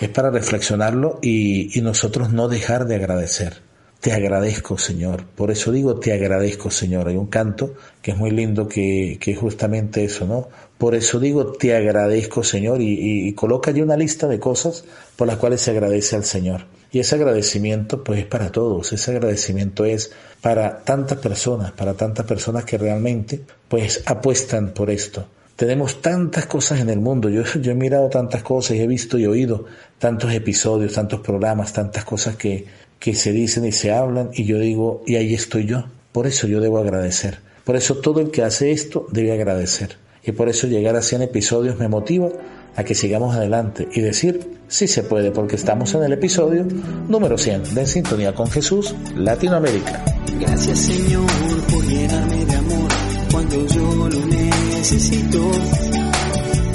es 0.00 0.08
para 0.08 0.30
reflexionarlo 0.30 1.18
y, 1.22 1.78
y 1.78 1.82
nosotros 1.82 2.32
no 2.32 2.48
dejar 2.48 2.86
de 2.86 2.96
agradecer. 2.96 3.62
Te 4.02 4.12
agradezco, 4.12 4.78
Señor. 4.78 5.24
Por 5.26 5.52
eso 5.52 5.70
digo, 5.70 6.00
te 6.00 6.12
agradezco, 6.12 6.72
Señor. 6.72 7.06
Hay 7.06 7.16
un 7.16 7.28
canto 7.28 7.74
que 8.02 8.10
es 8.10 8.16
muy 8.16 8.32
lindo 8.32 8.66
que, 8.66 9.16
que 9.20 9.30
es 9.30 9.38
justamente 9.38 10.02
eso, 10.02 10.26
¿no? 10.26 10.48
Por 10.76 10.96
eso 10.96 11.20
digo, 11.20 11.52
te 11.52 11.76
agradezco, 11.76 12.42
Señor. 12.42 12.80
Y, 12.82 13.28
y, 13.28 13.32
coloca 13.34 13.70
allí 13.70 13.80
una 13.80 13.96
lista 13.96 14.26
de 14.26 14.40
cosas 14.40 14.82
por 15.14 15.28
las 15.28 15.36
cuales 15.36 15.60
se 15.60 15.70
agradece 15.70 16.16
al 16.16 16.24
Señor. 16.24 16.64
Y 16.90 16.98
ese 16.98 17.14
agradecimiento, 17.14 18.02
pues, 18.02 18.18
es 18.18 18.26
para 18.26 18.50
todos. 18.50 18.92
Ese 18.92 19.12
agradecimiento 19.12 19.84
es 19.84 20.10
para 20.40 20.82
tantas 20.82 21.18
personas, 21.18 21.70
para 21.70 21.94
tantas 21.94 22.26
personas 22.26 22.64
que 22.64 22.78
realmente, 22.78 23.40
pues, 23.68 24.02
apuestan 24.04 24.74
por 24.74 24.90
esto. 24.90 25.28
Tenemos 25.56 26.00
tantas 26.00 26.46
cosas 26.46 26.80
en 26.80 26.90
el 26.90 26.98
mundo. 26.98 27.28
Yo, 27.30 27.42
he 27.44 27.74
mirado 27.74 28.08
tantas 28.08 28.42
cosas 28.42 28.76
y 28.76 28.80
he 28.80 28.86
visto 28.86 29.18
y 29.18 29.26
oído 29.26 29.66
tantos 29.98 30.32
episodios, 30.32 30.94
tantos 30.94 31.20
programas, 31.20 31.72
tantas 31.72 32.04
cosas 32.04 32.36
que, 32.36 32.66
que 32.98 33.14
se 33.14 33.32
dicen 33.32 33.64
y 33.64 33.72
se 33.72 33.92
hablan 33.92 34.30
y 34.34 34.44
yo 34.44 34.58
digo, 34.58 35.02
y 35.06 35.16
ahí 35.16 35.34
estoy 35.34 35.66
yo. 35.66 35.84
Por 36.10 36.26
eso 36.26 36.46
yo 36.46 36.60
debo 36.60 36.78
agradecer. 36.78 37.38
Por 37.64 37.76
eso 37.76 37.98
todo 37.98 38.20
el 38.20 38.30
que 38.30 38.42
hace 38.42 38.72
esto 38.72 39.06
debe 39.10 39.32
agradecer. 39.32 39.96
Y 40.24 40.32
por 40.32 40.48
eso 40.48 40.66
llegar 40.66 40.96
a 40.96 41.02
100 41.02 41.22
episodios 41.22 41.78
me 41.78 41.88
motiva 41.88 42.28
a 42.76 42.84
que 42.84 42.94
sigamos 42.94 43.34
adelante 43.36 43.88
y 43.92 44.00
decir, 44.00 44.40
sí 44.68 44.86
se 44.86 45.02
puede, 45.02 45.30
porque 45.30 45.56
estamos 45.56 45.94
en 45.94 46.04
el 46.04 46.12
episodio 46.12 46.66
número 47.08 47.36
100 47.36 47.74
de 47.74 47.86
Sintonía 47.86 48.34
con 48.34 48.48
Jesús, 48.48 48.94
Latinoamérica. 49.14 50.04
Gracias 50.40 50.78
Señor 50.78 51.26
por 51.70 51.84
de 51.84 52.56
amor 52.56 53.11
cuando 53.32 53.66
yo 53.66 54.08
lo 54.08 54.26
necesito. 54.26 55.50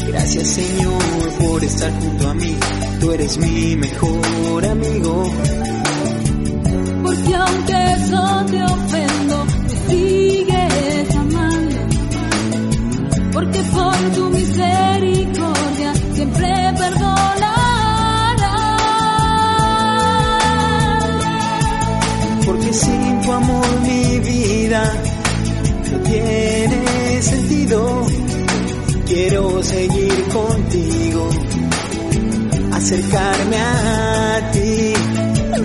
Gracias 0.07 0.47
Señor 0.47 1.29
por 1.39 1.63
estar 1.63 1.91
junto 2.01 2.29
a 2.29 2.33
mí, 2.33 2.55
tú 2.99 3.11
eres 3.11 3.37
mi 3.37 3.75
mejor 3.75 4.65
amigo 4.65 5.31
porque 7.07 7.35
aunque 7.35 7.93
eso 7.93 8.45
te 8.51 8.63
ofendo, 8.63 9.45
me 9.63 9.69
sigues 9.87 11.15
amando. 11.15 11.75
Porque 13.31 13.61
por 13.63 13.95
tu 14.15 14.29
misericordia 14.29 15.93
siempre 16.13 16.73
perdonarás. 16.77 17.55
Porque 22.45 22.73
sin 22.73 23.21
tu 23.21 23.31
amor 23.31 23.56
sentido. 27.67 28.07
Quiero 29.05 29.63
seguir 29.63 30.23
contigo, 30.29 31.29
acercarme 32.73 33.57
a 33.57 34.51
ti. 34.51 34.93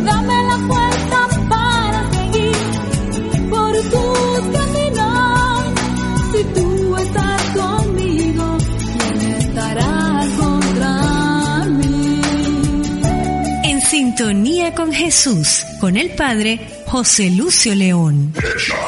Dame 0.05 0.45
la 0.45 0.59
fuerza 0.69 1.29
para 1.49 2.11
seguir 2.13 3.51
por 3.51 3.73
tus 3.73 4.59
caminos. 4.59 5.65
Si 6.33 6.45
tú 6.55 6.97
estás 6.97 7.43
conmigo, 7.51 8.57
¿quién 8.99 9.33
estará 9.33 10.21
contra 10.39 11.65
mí? 11.69 12.21
En 13.65 13.81
sintonía 13.81 14.75
con 14.75 14.93
Jesús, 14.93 15.65
con 15.81 15.97
el 15.97 16.11
Padre 16.11 16.82
José 16.93 17.31
Lucio 17.31 17.75
León. 17.75 18.35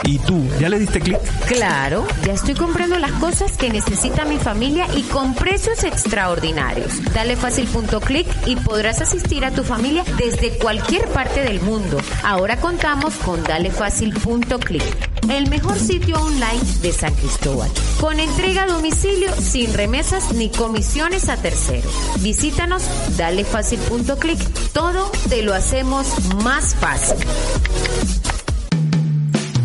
¿Y 0.02 0.18
tú, 0.18 0.38
ya 0.60 0.68
le 0.68 0.78
diste 0.78 1.00
clic? 1.00 1.18
Claro, 1.48 2.06
ya 2.26 2.34
estoy 2.34 2.52
comprando 2.52 2.98
las 2.98 3.12
cosas 3.12 3.56
que 3.56 3.70
necesita 3.70 4.26
mi 4.26 4.36
familia 4.36 4.86
y 4.94 5.04
con 5.04 5.34
precios 5.34 5.84
extraordinarios. 5.84 7.02
Dale 7.14 7.34
fácil.clic 7.34 8.26
y 8.44 8.56
podrás 8.56 9.00
asistir 9.00 9.46
a 9.46 9.52
tu 9.52 9.64
familia 9.64 10.04
desde 10.18 10.50
cualquier 10.58 11.08
parte 11.08 11.40
del 11.44 11.62
mundo. 11.62 11.96
Ahora 12.22 12.60
contamos 12.60 13.14
con 13.14 13.42
dalefacil.clic, 13.42 14.82
el 15.30 15.48
mejor 15.48 15.78
sitio 15.78 16.16
online 16.16 16.60
de 16.82 16.92
San 16.92 17.14
Cristóbal, 17.14 17.70
con 18.00 18.20
entrega 18.20 18.64
a 18.64 18.66
domicilio 18.66 19.30
sin 19.40 19.72
remesas 19.72 20.32
ni 20.32 20.50
comisiones 20.50 21.28
a 21.28 21.37
terceros. 21.37 21.92
Visítanos, 22.20 22.82
dalefacil.clic, 23.16 24.38
todo 24.72 25.10
te 25.28 25.42
lo 25.42 25.54
hacemos 25.54 26.06
más 26.42 26.74
fácil. 26.74 27.16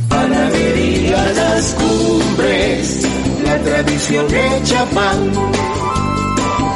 Panadería 0.09 1.31
Las 1.33 1.75
Cumbres, 1.75 3.07
la 3.43 3.57
tradición 3.59 4.25
hecha 4.33 4.85
pan. 4.85 5.31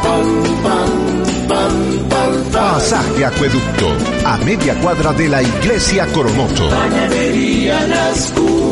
Pan, 0.04 0.44
pan, 0.64 1.48
pan, 1.48 2.08
pan, 2.10 2.44
pan. 2.52 2.74
Pasaje 2.74 3.26
Acueducto, 3.26 3.96
a 4.26 4.38
media 4.38 4.76
cuadra 4.82 5.14
de 5.14 5.30
la 5.30 5.42
Iglesia 5.42 6.06
Coromoto. 6.08 6.70
Panadería 6.70 7.88
Las 7.88 8.32
Cumbres. 8.32 8.63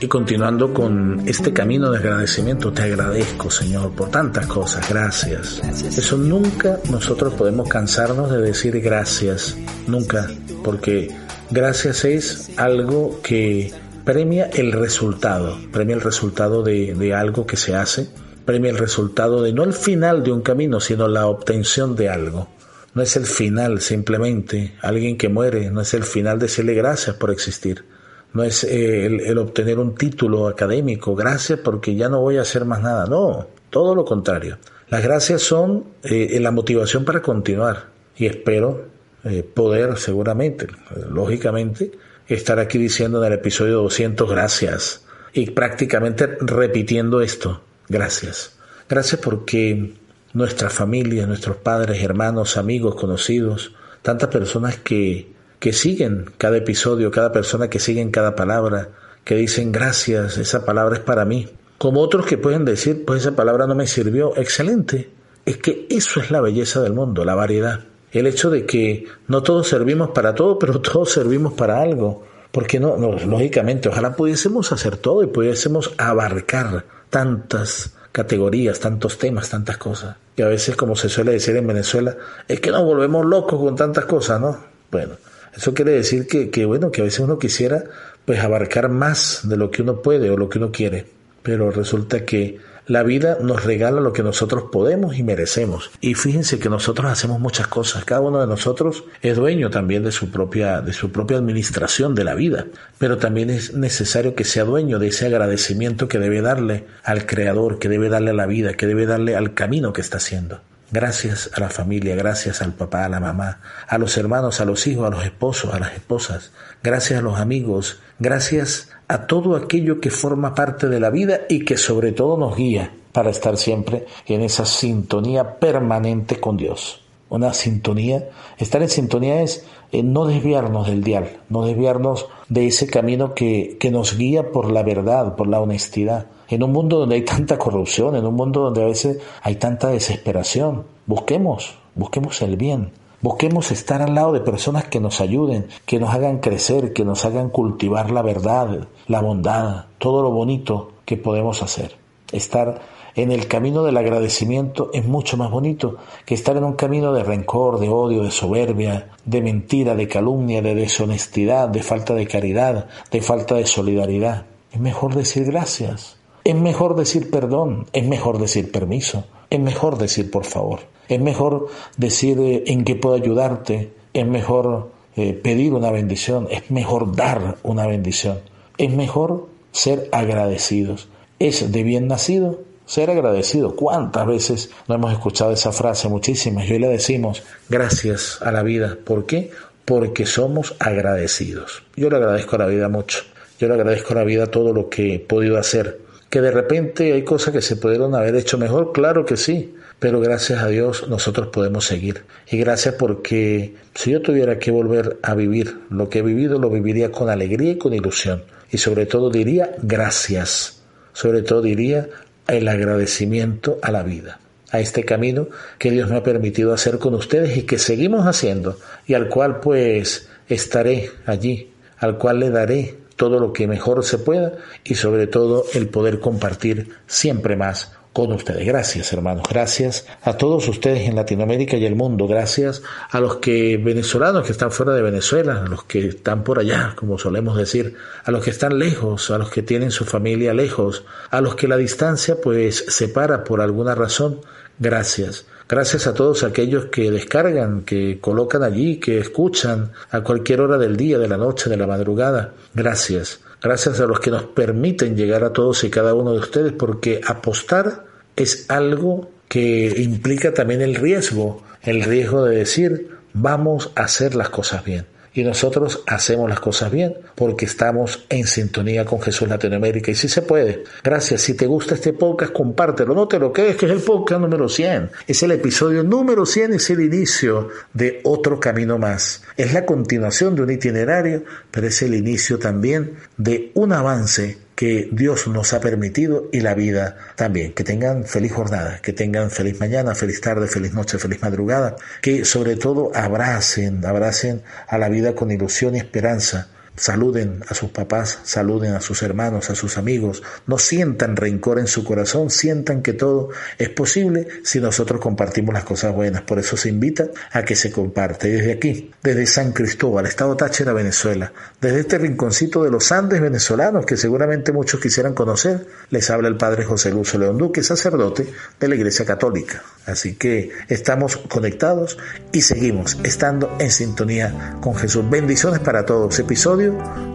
Y 0.00 0.06
continuando 0.06 0.72
con 0.72 1.22
este 1.26 1.52
camino 1.52 1.90
de 1.90 1.98
agradecimiento, 1.98 2.72
te 2.72 2.82
agradezco, 2.82 3.50
Señor, 3.50 3.90
por 3.92 4.10
tantas 4.10 4.46
cosas. 4.46 4.88
Gracias. 4.88 5.60
Eso 5.98 6.16
nunca 6.16 6.78
nosotros 6.88 7.34
podemos 7.34 7.68
cansarnos 7.68 8.30
de 8.30 8.40
decir 8.40 8.80
gracias. 8.80 9.56
Nunca. 9.88 10.30
Porque 10.62 11.10
gracias 11.50 12.04
es 12.04 12.50
algo 12.56 13.20
que 13.24 13.72
premia 14.04 14.46
el 14.52 14.70
resultado. 14.70 15.58
Premia 15.72 15.96
el 15.96 16.02
resultado 16.02 16.62
de, 16.62 16.94
de 16.94 17.14
algo 17.14 17.44
que 17.44 17.56
se 17.56 17.74
hace. 17.74 18.08
Premia 18.44 18.70
el 18.70 18.78
resultado 18.78 19.42
de 19.42 19.52
no 19.52 19.64
el 19.64 19.72
final 19.72 20.22
de 20.22 20.30
un 20.30 20.42
camino, 20.42 20.78
sino 20.78 21.08
la 21.08 21.26
obtención 21.26 21.96
de 21.96 22.08
algo. 22.08 22.48
No 22.94 23.02
es 23.02 23.16
el 23.16 23.26
final 23.26 23.80
simplemente. 23.80 24.74
Alguien 24.80 25.18
que 25.18 25.28
muere 25.28 25.72
no 25.72 25.80
es 25.80 25.92
el 25.92 26.04
final 26.04 26.38
decirle 26.38 26.74
gracias 26.74 27.16
por 27.16 27.32
existir 27.32 27.84
no 28.32 28.44
es 28.44 28.64
eh, 28.64 29.06
el, 29.06 29.38
obtener 29.38 29.78
un 29.78 29.94
título 29.94 30.48
académico, 30.48 31.14
gracias 31.14 31.60
porque 31.60 31.94
ya 31.94 32.08
no 32.08 32.20
voy 32.20 32.36
a 32.36 32.42
hacer 32.42 32.64
más 32.64 32.82
nada, 32.82 33.06
no, 33.06 33.46
todo 33.70 33.94
lo 33.94 34.04
contrario. 34.04 34.58
Las 34.88 35.02
gracias 35.02 35.42
son 35.42 35.84
eh, 36.02 36.38
la 36.40 36.50
motivación 36.50 37.04
para 37.04 37.20
continuar 37.20 37.86
y 38.16 38.26
espero 38.26 38.86
eh, 39.24 39.42
poder 39.42 39.98
seguramente, 39.98 40.66
lógicamente, 41.10 41.92
estar 42.26 42.58
aquí 42.58 42.78
diciendo 42.78 43.22
en 43.24 43.32
el 43.32 43.38
episodio 43.38 43.82
200 43.82 44.30
gracias 44.30 45.04
y 45.32 45.50
prácticamente 45.50 46.26
repitiendo 46.40 47.20
esto, 47.20 47.62
gracias. 47.88 48.58
Gracias 48.88 49.20
porque 49.20 49.94
nuestra 50.32 50.70
familia, 50.70 51.26
nuestros 51.26 51.56
padres, 51.56 52.02
hermanos, 52.02 52.56
amigos, 52.56 52.94
conocidos, 52.94 53.74
tantas 54.02 54.30
personas 54.30 54.78
que 54.78 55.37
que 55.58 55.72
siguen 55.72 56.30
cada 56.38 56.56
episodio, 56.56 57.10
cada 57.10 57.32
persona 57.32 57.68
que 57.68 57.78
siguen 57.78 58.10
cada 58.10 58.36
palabra, 58.36 58.90
que 59.24 59.34
dicen 59.34 59.72
gracias, 59.72 60.38
esa 60.38 60.64
palabra 60.64 60.96
es 60.96 61.02
para 61.02 61.24
mí. 61.24 61.48
Como 61.78 62.00
otros 62.00 62.26
que 62.26 62.38
pueden 62.38 62.64
decir, 62.64 63.04
pues 63.04 63.22
esa 63.22 63.36
palabra 63.36 63.66
no 63.66 63.74
me 63.74 63.86
sirvió, 63.86 64.36
excelente. 64.36 65.10
Es 65.44 65.58
que 65.58 65.86
eso 65.90 66.20
es 66.20 66.30
la 66.30 66.40
belleza 66.40 66.82
del 66.82 66.92
mundo, 66.92 67.24
la 67.24 67.34
variedad. 67.34 67.80
El 68.10 68.26
hecho 68.26 68.50
de 68.50 68.66
que 68.66 69.06
no 69.26 69.42
todos 69.42 69.68
servimos 69.68 70.10
para 70.10 70.34
todo, 70.34 70.58
pero 70.58 70.80
todos 70.82 71.10
servimos 71.10 71.52
para 71.54 71.80
algo. 71.80 72.24
Porque 72.50 72.80
no, 72.80 72.96
no 72.96 73.12
lógicamente, 73.12 73.88
ojalá 73.88 74.16
pudiésemos 74.16 74.72
hacer 74.72 74.96
todo 74.96 75.22
y 75.22 75.26
pudiésemos 75.26 75.92
abarcar 75.98 76.86
tantas 77.10 77.94
categorías, 78.10 78.80
tantos 78.80 79.18
temas, 79.18 79.50
tantas 79.50 79.76
cosas. 79.76 80.16
Y 80.34 80.42
a 80.42 80.48
veces, 80.48 80.74
como 80.74 80.96
se 80.96 81.08
suele 81.08 81.32
decir 81.32 81.56
en 81.56 81.66
Venezuela, 81.66 82.16
es 82.46 82.60
que 82.60 82.70
nos 82.70 82.82
volvemos 82.82 83.26
locos 83.26 83.60
con 83.60 83.76
tantas 83.76 84.06
cosas, 84.06 84.40
¿no? 84.40 84.58
Bueno, 84.90 85.14
eso 85.54 85.74
quiere 85.74 85.92
decir 85.92 86.26
que, 86.26 86.64
bueno, 86.64 86.90
que 86.90 87.00
a 87.00 87.04
veces 87.04 87.20
uno 87.20 87.38
quisiera 87.38 87.84
pues 88.24 88.40
abarcar 88.40 88.88
más 88.88 89.40
de 89.44 89.56
lo 89.56 89.70
que 89.70 89.82
uno 89.82 90.02
puede 90.02 90.30
o 90.30 90.36
lo 90.36 90.48
que 90.48 90.58
uno 90.58 90.70
quiere, 90.70 91.06
pero 91.42 91.70
resulta 91.70 92.24
que 92.24 92.58
la 92.88 93.02
vida 93.02 93.36
nos 93.42 93.64
regala 93.64 94.00
lo 94.00 94.14
que 94.14 94.22
nosotros 94.22 94.64
podemos 94.72 95.18
y 95.18 95.22
merecemos. 95.22 95.90
Y 96.00 96.14
fíjense 96.14 96.58
que 96.58 96.70
nosotros 96.70 97.10
hacemos 97.10 97.38
muchas 97.38 97.66
cosas. 97.66 98.04
Cada 98.06 98.22
uno 98.22 98.40
de 98.40 98.46
nosotros 98.46 99.04
es 99.20 99.36
dueño 99.36 99.68
también 99.68 100.04
de 100.04 100.12
su 100.12 100.30
propia, 100.30 100.80
de 100.80 100.94
su 100.94 101.12
propia 101.12 101.36
administración 101.36 102.14
de 102.14 102.24
la 102.24 102.34
vida. 102.34 102.66
Pero 102.96 103.18
también 103.18 103.50
es 103.50 103.74
necesario 103.74 104.34
que 104.34 104.44
sea 104.44 104.64
dueño 104.64 104.98
de 104.98 105.08
ese 105.08 105.26
agradecimiento 105.26 106.08
que 106.08 106.18
debe 106.18 106.40
darle 106.40 106.86
al 107.04 107.26
Creador, 107.26 107.78
que 107.78 107.90
debe 107.90 108.08
darle 108.08 108.30
a 108.30 108.34
la 108.34 108.46
vida, 108.46 108.72
que 108.72 108.86
debe 108.86 109.04
darle 109.04 109.36
al 109.36 109.52
camino 109.52 109.92
que 109.92 110.00
está 110.00 110.16
haciendo. 110.16 110.62
Gracias 110.90 111.50
a 111.52 111.60
la 111.60 111.68
familia, 111.68 112.16
gracias 112.16 112.62
al 112.62 112.72
papá, 112.72 113.04
a 113.04 113.10
la 113.10 113.20
mamá, 113.20 113.60
a 113.86 113.98
los 113.98 114.16
hermanos, 114.16 114.62
a 114.62 114.64
los 114.64 114.86
hijos, 114.86 115.06
a 115.06 115.10
los 115.10 115.22
esposos, 115.22 115.74
a 115.74 115.78
las 115.78 115.92
esposas. 115.92 116.50
Gracias 116.82 117.18
a 117.18 117.22
los 117.22 117.38
amigos. 117.38 118.00
Gracias 118.18 118.88
a 119.06 119.26
todo 119.26 119.54
aquello 119.54 120.00
que 120.00 120.10
forma 120.10 120.54
parte 120.54 120.88
de 120.88 120.98
la 120.98 121.10
vida 121.10 121.40
y 121.50 121.66
que 121.66 121.76
sobre 121.76 122.12
todo 122.12 122.38
nos 122.38 122.56
guía 122.56 122.90
para 123.12 123.28
estar 123.28 123.58
siempre 123.58 124.06
en 124.26 124.40
esa 124.40 124.64
sintonía 124.64 125.58
permanente 125.58 126.40
con 126.40 126.56
Dios. 126.56 127.04
Una 127.28 127.52
sintonía, 127.52 128.30
estar 128.56 128.80
en 128.80 128.88
sintonía 128.88 129.42
es 129.42 129.66
eh, 129.92 130.02
no 130.02 130.26
desviarnos 130.26 130.86
del 130.86 131.02
dial, 131.02 131.40
no 131.48 131.64
desviarnos 131.64 132.26
de 132.48 132.66
ese 132.66 132.86
camino 132.86 133.34
que, 133.34 133.76
que 133.80 133.90
nos 133.90 134.16
guía 134.16 134.52
por 134.52 134.70
la 134.70 134.82
verdad, 134.82 135.36
por 135.36 135.48
la 135.48 135.60
honestidad 135.60 136.26
en 136.48 136.62
un 136.62 136.72
mundo 136.72 136.98
donde 136.98 137.16
hay 137.16 137.24
tanta 137.24 137.58
corrupción, 137.58 138.16
en 138.16 138.26
un 138.26 138.34
mundo 138.34 138.62
donde 138.62 138.82
a 138.82 138.86
veces 138.86 139.18
hay 139.42 139.56
tanta 139.56 139.88
desesperación. 139.88 140.84
Busquemos, 141.06 141.74
busquemos 141.94 142.40
el 142.42 142.56
bien. 142.56 142.90
Busquemos 143.20 143.70
estar 143.72 144.00
al 144.00 144.14
lado 144.14 144.32
de 144.32 144.40
personas 144.40 144.84
que 144.84 145.00
nos 145.00 145.20
ayuden, 145.20 145.66
que 145.84 145.98
nos 145.98 146.14
hagan 146.14 146.38
crecer, 146.38 146.92
que 146.92 147.04
nos 147.04 147.24
hagan 147.24 147.50
cultivar 147.50 148.10
la 148.10 148.22
verdad, 148.22 148.88
la 149.08 149.20
bondad, 149.20 149.86
todo 149.98 150.22
lo 150.22 150.30
bonito 150.30 150.92
que 151.04 151.16
podemos 151.16 151.62
hacer. 151.62 151.96
Estar 152.32 152.80
en 153.18 153.32
el 153.32 153.48
camino 153.48 153.82
del 153.82 153.96
agradecimiento 153.96 154.90
es 154.94 155.04
mucho 155.04 155.36
más 155.36 155.50
bonito 155.50 155.96
que 156.24 156.34
estar 156.34 156.56
en 156.56 156.62
un 156.62 156.74
camino 156.74 157.12
de 157.12 157.24
rencor, 157.24 157.80
de 157.80 157.88
odio, 157.88 158.22
de 158.22 158.30
soberbia, 158.30 159.08
de 159.24 159.42
mentira, 159.42 159.96
de 159.96 160.06
calumnia, 160.06 160.62
de 160.62 160.76
deshonestidad, 160.76 161.68
de 161.68 161.82
falta 161.82 162.14
de 162.14 162.28
caridad, 162.28 162.86
de 163.10 163.20
falta 163.20 163.56
de 163.56 163.66
solidaridad. 163.66 164.46
Es 164.70 164.78
mejor 164.78 165.16
decir 165.16 165.46
gracias. 165.46 166.16
Es 166.44 166.54
mejor 166.54 166.94
decir 166.94 167.28
perdón, 167.28 167.86
es 167.92 168.06
mejor 168.06 168.38
decir 168.38 168.70
permiso, 168.70 169.24
es 169.50 169.58
mejor 169.58 169.98
decir 169.98 170.30
por 170.30 170.44
favor, 170.44 170.80
es 171.08 171.20
mejor 171.20 171.66
decir 171.96 172.38
eh, 172.38 172.62
en 172.68 172.84
qué 172.84 172.94
puedo 172.94 173.16
ayudarte, 173.16 173.92
es 174.14 174.26
mejor 174.26 174.92
eh, 175.16 175.32
pedir 175.32 175.74
una 175.74 175.90
bendición, 175.90 176.46
es 176.52 176.70
mejor 176.70 177.16
dar 177.16 177.56
una 177.64 177.88
bendición, 177.88 178.38
es 178.78 178.92
mejor 178.92 179.48
ser 179.72 180.08
agradecidos. 180.12 181.08
Es 181.40 181.70
de 181.70 181.82
bien 181.82 182.08
nacido 182.08 182.67
ser 182.88 183.10
agradecido. 183.10 183.76
¿Cuántas 183.76 184.26
veces 184.26 184.70
no 184.88 184.96
hemos 184.96 185.12
escuchado 185.12 185.52
esa 185.52 185.70
frase? 185.70 186.08
Muchísimas. 186.08 186.68
Y 186.68 186.72
hoy 186.72 186.78
le 186.80 186.88
decimos 186.88 187.44
gracias 187.68 188.42
a 188.42 188.50
la 188.50 188.64
vida. 188.64 188.98
¿Por 189.04 189.26
qué? 189.26 189.52
Porque 189.84 190.26
somos 190.26 190.74
agradecidos. 190.80 191.84
Yo 191.94 192.10
le 192.10 192.16
agradezco 192.16 192.56
a 192.56 192.60
la 192.60 192.66
vida 192.66 192.88
mucho. 192.88 193.20
Yo 193.60 193.68
le 193.68 193.74
agradezco 193.74 194.14
a 194.14 194.16
la 194.16 194.24
vida 194.24 194.48
todo 194.48 194.72
lo 194.72 194.88
que 194.88 195.14
he 195.14 195.18
podido 195.20 195.58
hacer 195.58 196.08
que 196.30 196.40
de 196.40 196.50
repente 196.50 197.12
hay 197.12 197.22
cosas 197.22 197.54
que 197.54 197.62
se 197.62 197.76
pudieron 197.76 198.14
haber 198.14 198.36
hecho 198.36 198.58
mejor, 198.58 198.92
claro 198.92 199.24
que 199.24 199.36
sí, 199.36 199.74
pero 199.98 200.20
gracias 200.20 200.62
a 200.62 200.68
Dios 200.68 201.08
nosotros 201.08 201.48
podemos 201.48 201.86
seguir. 201.86 202.24
Y 202.50 202.58
gracias 202.58 202.94
porque 202.96 203.74
si 203.94 204.10
yo 204.10 204.20
tuviera 204.20 204.58
que 204.58 204.70
volver 204.70 205.18
a 205.22 205.34
vivir 205.34 205.80
lo 205.90 206.08
que 206.08 206.18
he 206.18 206.22
vivido, 206.22 206.58
lo 206.58 206.70
viviría 206.70 207.10
con 207.10 207.30
alegría 207.30 207.72
y 207.72 207.78
con 207.78 207.94
ilusión. 207.94 208.42
Y 208.70 208.78
sobre 208.78 209.06
todo 209.06 209.30
diría 209.30 209.74
gracias, 209.82 210.82
sobre 211.14 211.42
todo 211.42 211.62
diría 211.62 212.08
el 212.54 212.68
agradecimiento 212.68 213.78
a 213.82 213.92
la 213.92 214.02
vida, 214.02 214.40
a 214.70 214.80
este 214.80 215.04
camino 215.04 215.48
que 215.78 215.90
Dios 215.90 216.10
me 216.10 216.16
ha 216.16 216.22
permitido 216.22 216.72
hacer 216.72 216.98
con 216.98 217.14
ustedes 217.14 217.56
y 217.56 217.62
que 217.62 217.78
seguimos 217.78 218.26
haciendo 218.26 218.78
y 219.06 219.14
al 219.14 219.28
cual 219.28 219.60
pues 219.60 220.28
estaré 220.48 221.10
allí, 221.26 221.72
al 221.98 222.18
cual 222.18 222.40
le 222.40 222.50
daré 222.50 222.96
todo 223.16 223.40
lo 223.40 223.52
que 223.52 223.66
mejor 223.66 224.04
se 224.04 224.18
pueda 224.18 224.52
y 224.84 224.94
sobre 224.94 225.26
todo 225.26 225.64
el 225.74 225.88
poder 225.88 226.20
compartir 226.20 226.90
siempre 227.06 227.56
más 227.56 227.97
con 228.18 228.32
ustedes. 228.32 228.66
Gracias, 228.66 229.12
hermanos. 229.12 229.44
Gracias 229.48 230.04
a 230.22 230.36
todos 230.36 230.66
ustedes 230.66 231.08
en 231.08 231.14
Latinoamérica 231.14 231.76
y 231.76 231.86
el 231.86 231.94
mundo. 231.94 232.26
Gracias 232.26 232.82
a 233.12 233.20
los 233.20 233.36
que 233.36 233.76
venezolanos 233.76 234.44
que 234.44 234.50
están 234.50 234.72
fuera 234.72 234.92
de 234.92 235.02
Venezuela, 235.02 235.62
a 235.62 235.68
los 235.68 235.84
que 235.84 236.08
están 236.08 236.42
por 236.42 236.58
allá, 236.58 236.94
como 236.96 237.16
solemos 237.16 237.56
decir, 237.56 237.94
a 238.24 238.32
los 238.32 238.42
que 238.42 238.50
están 238.50 238.76
lejos, 238.76 239.30
a 239.30 239.38
los 239.38 239.50
que 239.50 239.62
tienen 239.62 239.92
su 239.92 240.04
familia 240.04 240.52
lejos, 240.52 241.04
a 241.30 241.40
los 241.40 241.54
que 241.54 241.68
la 241.68 241.76
distancia 241.76 242.40
pues 242.42 242.86
separa 242.88 243.44
por 243.44 243.60
alguna 243.60 243.94
razón. 243.94 244.40
Gracias. 244.80 245.46
Gracias 245.68 246.08
a 246.08 246.14
todos 246.14 246.42
aquellos 246.42 246.86
que 246.86 247.12
descargan, 247.12 247.82
que 247.82 248.18
colocan 248.20 248.64
allí, 248.64 248.98
que 248.98 249.20
escuchan 249.20 249.92
a 250.10 250.22
cualquier 250.22 250.62
hora 250.62 250.76
del 250.76 250.96
día, 250.96 251.18
de 251.18 251.28
la 251.28 251.36
noche, 251.36 251.70
de 251.70 251.76
la 251.76 251.86
madrugada. 251.86 252.52
Gracias. 252.74 253.38
Gracias 253.62 254.00
a 254.00 254.06
los 254.06 254.18
que 254.18 254.32
nos 254.32 254.42
permiten 254.42 255.16
llegar 255.16 255.44
a 255.44 255.52
todos 255.52 255.84
y 255.84 255.90
cada 255.90 256.14
uno 256.14 256.32
de 256.32 256.40
ustedes, 256.40 256.72
porque 256.72 257.20
apostar 257.24 258.07
es 258.42 258.66
algo 258.68 259.30
que 259.48 259.92
implica 259.98 260.52
también 260.52 260.82
el 260.82 260.94
riesgo, 260.94 261.62
el 261.82 262.02
riesgo 262.02 262.44
de 262.44 262.56
decir, 262.56 263.10
vamos 263.32 263.92
a 263.94 264.02
hacer 264.02 264.34
las 264.34 264.50
cosas 264.50 264.84
bien 264.84 265.06
y 265.38 265.44
nosotros 265.44 266.02
hacemos 266.06 266.48
las 266.48 266.58
cosas 266.58 266.90
bien 266.90 267.14
porque 267.36 267.64
estamos 267.64 268.26
en 268.28 268.46
sintonía 268.46 269.04
con 269.04 269.20
Jesús 269.20 269.48
Latinoamérica 269.48 270.10
y 270.10 270.16
si 270.16 270.28
se 270.28 270.42
puede. 270.42 270.82
Gracias. 271.04 271.42
Si 271.42 271.54
te 271.54 271.66
gusta 271.66 271.94
este 271.94 272.12
podcast, 272.12 272.52
compártelo. 272.52 273.14
No 273.14 273.28
te 273.28 273.38
lo 273.38 273.52
crees 273.52 273.76
que 273.76 273.86
es 273.86 273.92
el 273.92 274.00
podcast 274.00 274.40
número 274.40 274.68
100. 274.68 275.10
Es 275.28 275.42
el 275.44 275.52
episodio 275.52 276.02
número 276.02 276.44
100, 276.44 276.74
es 276.74 276.90
el 276.90 277.00
inicio 277.00 277.68
de 277.92 278.20
otro 278.24 278.58
camino 278.58 278.98
más. 278.98 279.44
Es 279.56 279.72
la 279.72 279.86
continuación 279.86 280.56
de 280.56 280.62
un 280.62 280.70
itinerario, 280.72 281.44
pero 281.70 281.86
es 281.86 282.02
el 282.02 282.14
inicio 282.14 282.58
también 282.58 283.14
de 283.36 283.70
un 283.74 283.92
avance 283.92 284.58
que 284.78 285.08
Dios 285.10 285.48
nos 285.48 285.72
ha 285.72 285.80
permitido 285.80 286.48
y 286.52 286.60
la 286.60 286.72
vida 286.72 287.16
también. 287.34 287.72
Que 287.72 287.82
tengan 287.82 288.24
feliz 288.24 288.52
jornada, 288.52 289.00
que 289.02 289.12
tengan 289.12 289.50
feliz 289.50 289.80
mañana, 289.80 290.14
feliz 290.14 290.40
tarde, 290.40 290.68
feliz 290.68 290.94
noche, 290.94 291.18
feliz 291.18 291.42
madrugada, 291.42 291.96
que 292.22 292.44
sobre 292.44 292.76
todo 292.76 293.10
abracen, 293.12 294.06
abracen 294.06 294.62
a 294.86 294.96
la 294.96 295.08
vida 295.08 295.34
con 295.34 295.50
ilusión 295.50 295.96
y 295.96 295.98
esperanza 295.98 296.68
Saluden 296.98 297.62
a 297.68 297.74
sus 297.74 297.90
papás, 297.90 298.40
saluden 298.42 298.94
a 298.94 299.00
sus 299.00 299.22
hermanos, 299.22 299.70
a 299.70 299.74
sus 299.74 299.98
amigos. 299.98 300.42
No 300.66 300.78
sientan 300.78 301.36
rencor 301.36 301.78
en 301.78 301.86
su 301.86 302.04
corazón, 302.04 302.50
sientan 302.50 303.02
que 303.02 303.12
todo 303.12 303.50
es 303.78 303.88
posible 303.88 304.48
si 304.64 304.80
nosotros 304.80 305.20
compartimos 305.20 305.72
las 305.72 305.84
cosas 305.84 306.14
buenas. 306.14 306.42
Por 306.42 306.58
eso 306.58 306.76
se 306.76 306.88
invita 306.88 307.28
a 307.52 307.62
que 307.62 307.76
se 307.76 307.92
comparte. 307.92 308.48
Desde 308.48 308.72
aquí, 308.72 309.10
desde 309.22 309.46
San 309.46 309.72
Cristóbal, 309.72 310.26
Estado 310.26 310.56
Táchira, 310.56 310.92
Venezuela, 310.92 311.52
desde 311.80 312.00
este 312.00 312.18
rinconcito 312.18 312.82
de 312.82 312.90
los 312.90 313.12
Andes 313.12 313.40
venezolanos 313.40 314.04
que 314.04 314.16
seguramente 314.16 314.72
muchos 314.72 315.00
quisieran 315.00 315.34
conocer, 315.34 315.86
les 316.10 316.28
habla 316.30 316.48
el 316.48 316.56
Padre 316.56 316.84
José 316.84 317.10
Lucio 317.10 317.38
León 317.38 317.58
Duque, 317.58 317.82
sacerdote 317.82 318.46
de 318.78 318.88
la 318.88 318.94
Iglesia 318.94 319.24
Católica. 319.24 319.82
Así 320.06 320.34
que 320.34 320.70
estamos 320.88 321.36
conectados 321.36 322.18
y 322.52 322.62
seguimos 322.62 323.18
estando 323.22 323.76
en 323.78 323.90
sintonía 323.90 324.76
con 324.80 324.94
Jesús. 324.94 325.28
Bendiciones 325.28 325.80
para 325.80 326.04
todos. 326.04 326.38
Episodio 326.38 326.87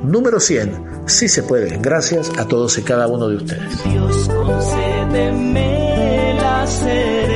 número 0.03 0.39
100. 0.39 0.93
Si 1.05 1.27
se 1.27 1.43
puede. 1.43 1.77
Gracias 1.77 2.31
a 2.37 2.47
todos 2.47 2.77
y 2.77 2.83
cada 2.83 3.07
uno 3.07 3.27
de 3.27 3.35
ustedes. 3.37 3.83
Dios 3.83 4.29
concédeme 4.29 6.35
la 6.35 6.67
serenidad 6.67 7.33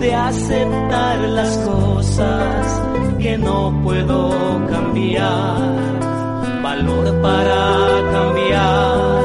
de 0.00 0.14
aceptar 0.14 1.18
las 1.18 1.58
cosas 1.58 2.82
que 3.18 3.36
no 3.36 3.78
puedo 3.82 4.30
cambiar. 4.68 5.58
Valor 6.62 7.20
para 7.20 7.86
cambiar 8.12 9.18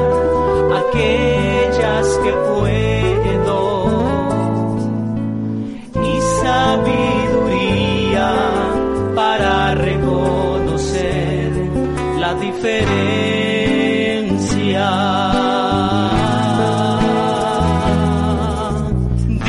aquellas 0.81 2.07
que 2.23 2.31
puedo. 2.31 3.85
Y 5.95 6.21
sabiduría 6.41 7.12
diferencia. 12.35 12.93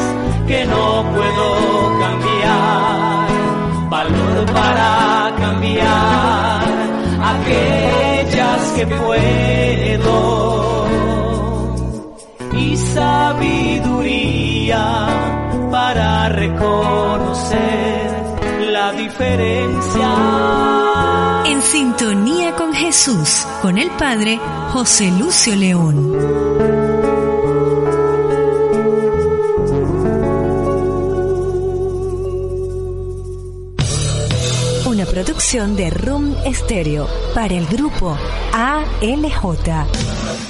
que 0.46 0.64
no 0.66 1.04
puedo 1.14 1.46
cambiar, 2.04 3.28
valor 3.88 4.36
para 4.52 4.90
cambiar 5.38 6.64
aquellas 7.32 8.60
que 8.76 8.86
puedo 8.86 10.59
sabiduría 12.94 14.84
para 15.70 16.28
reconocer 16.28 17.58
la 18.72 18.92
diferencia. 18.92 20.08
En 21.46 21.62
sintonía 21.62 22.54
con 22.56 22.72
Jesús, 22.72 23.46
con 23.62 23.78
el 23.78 23.90
Padre 23.92 24.38
José 24.72 25.10
Lucio 25.18 25.56
León. 25.56 26.60
producción 35.10 35.76
de 35.76 35.90
Room 35.90 36.34
Stereo 36.52 37.06
para 37.34 37.54
el 37.54 37.66
grupo 37.66 38.16
ALJ. 38.52 40.49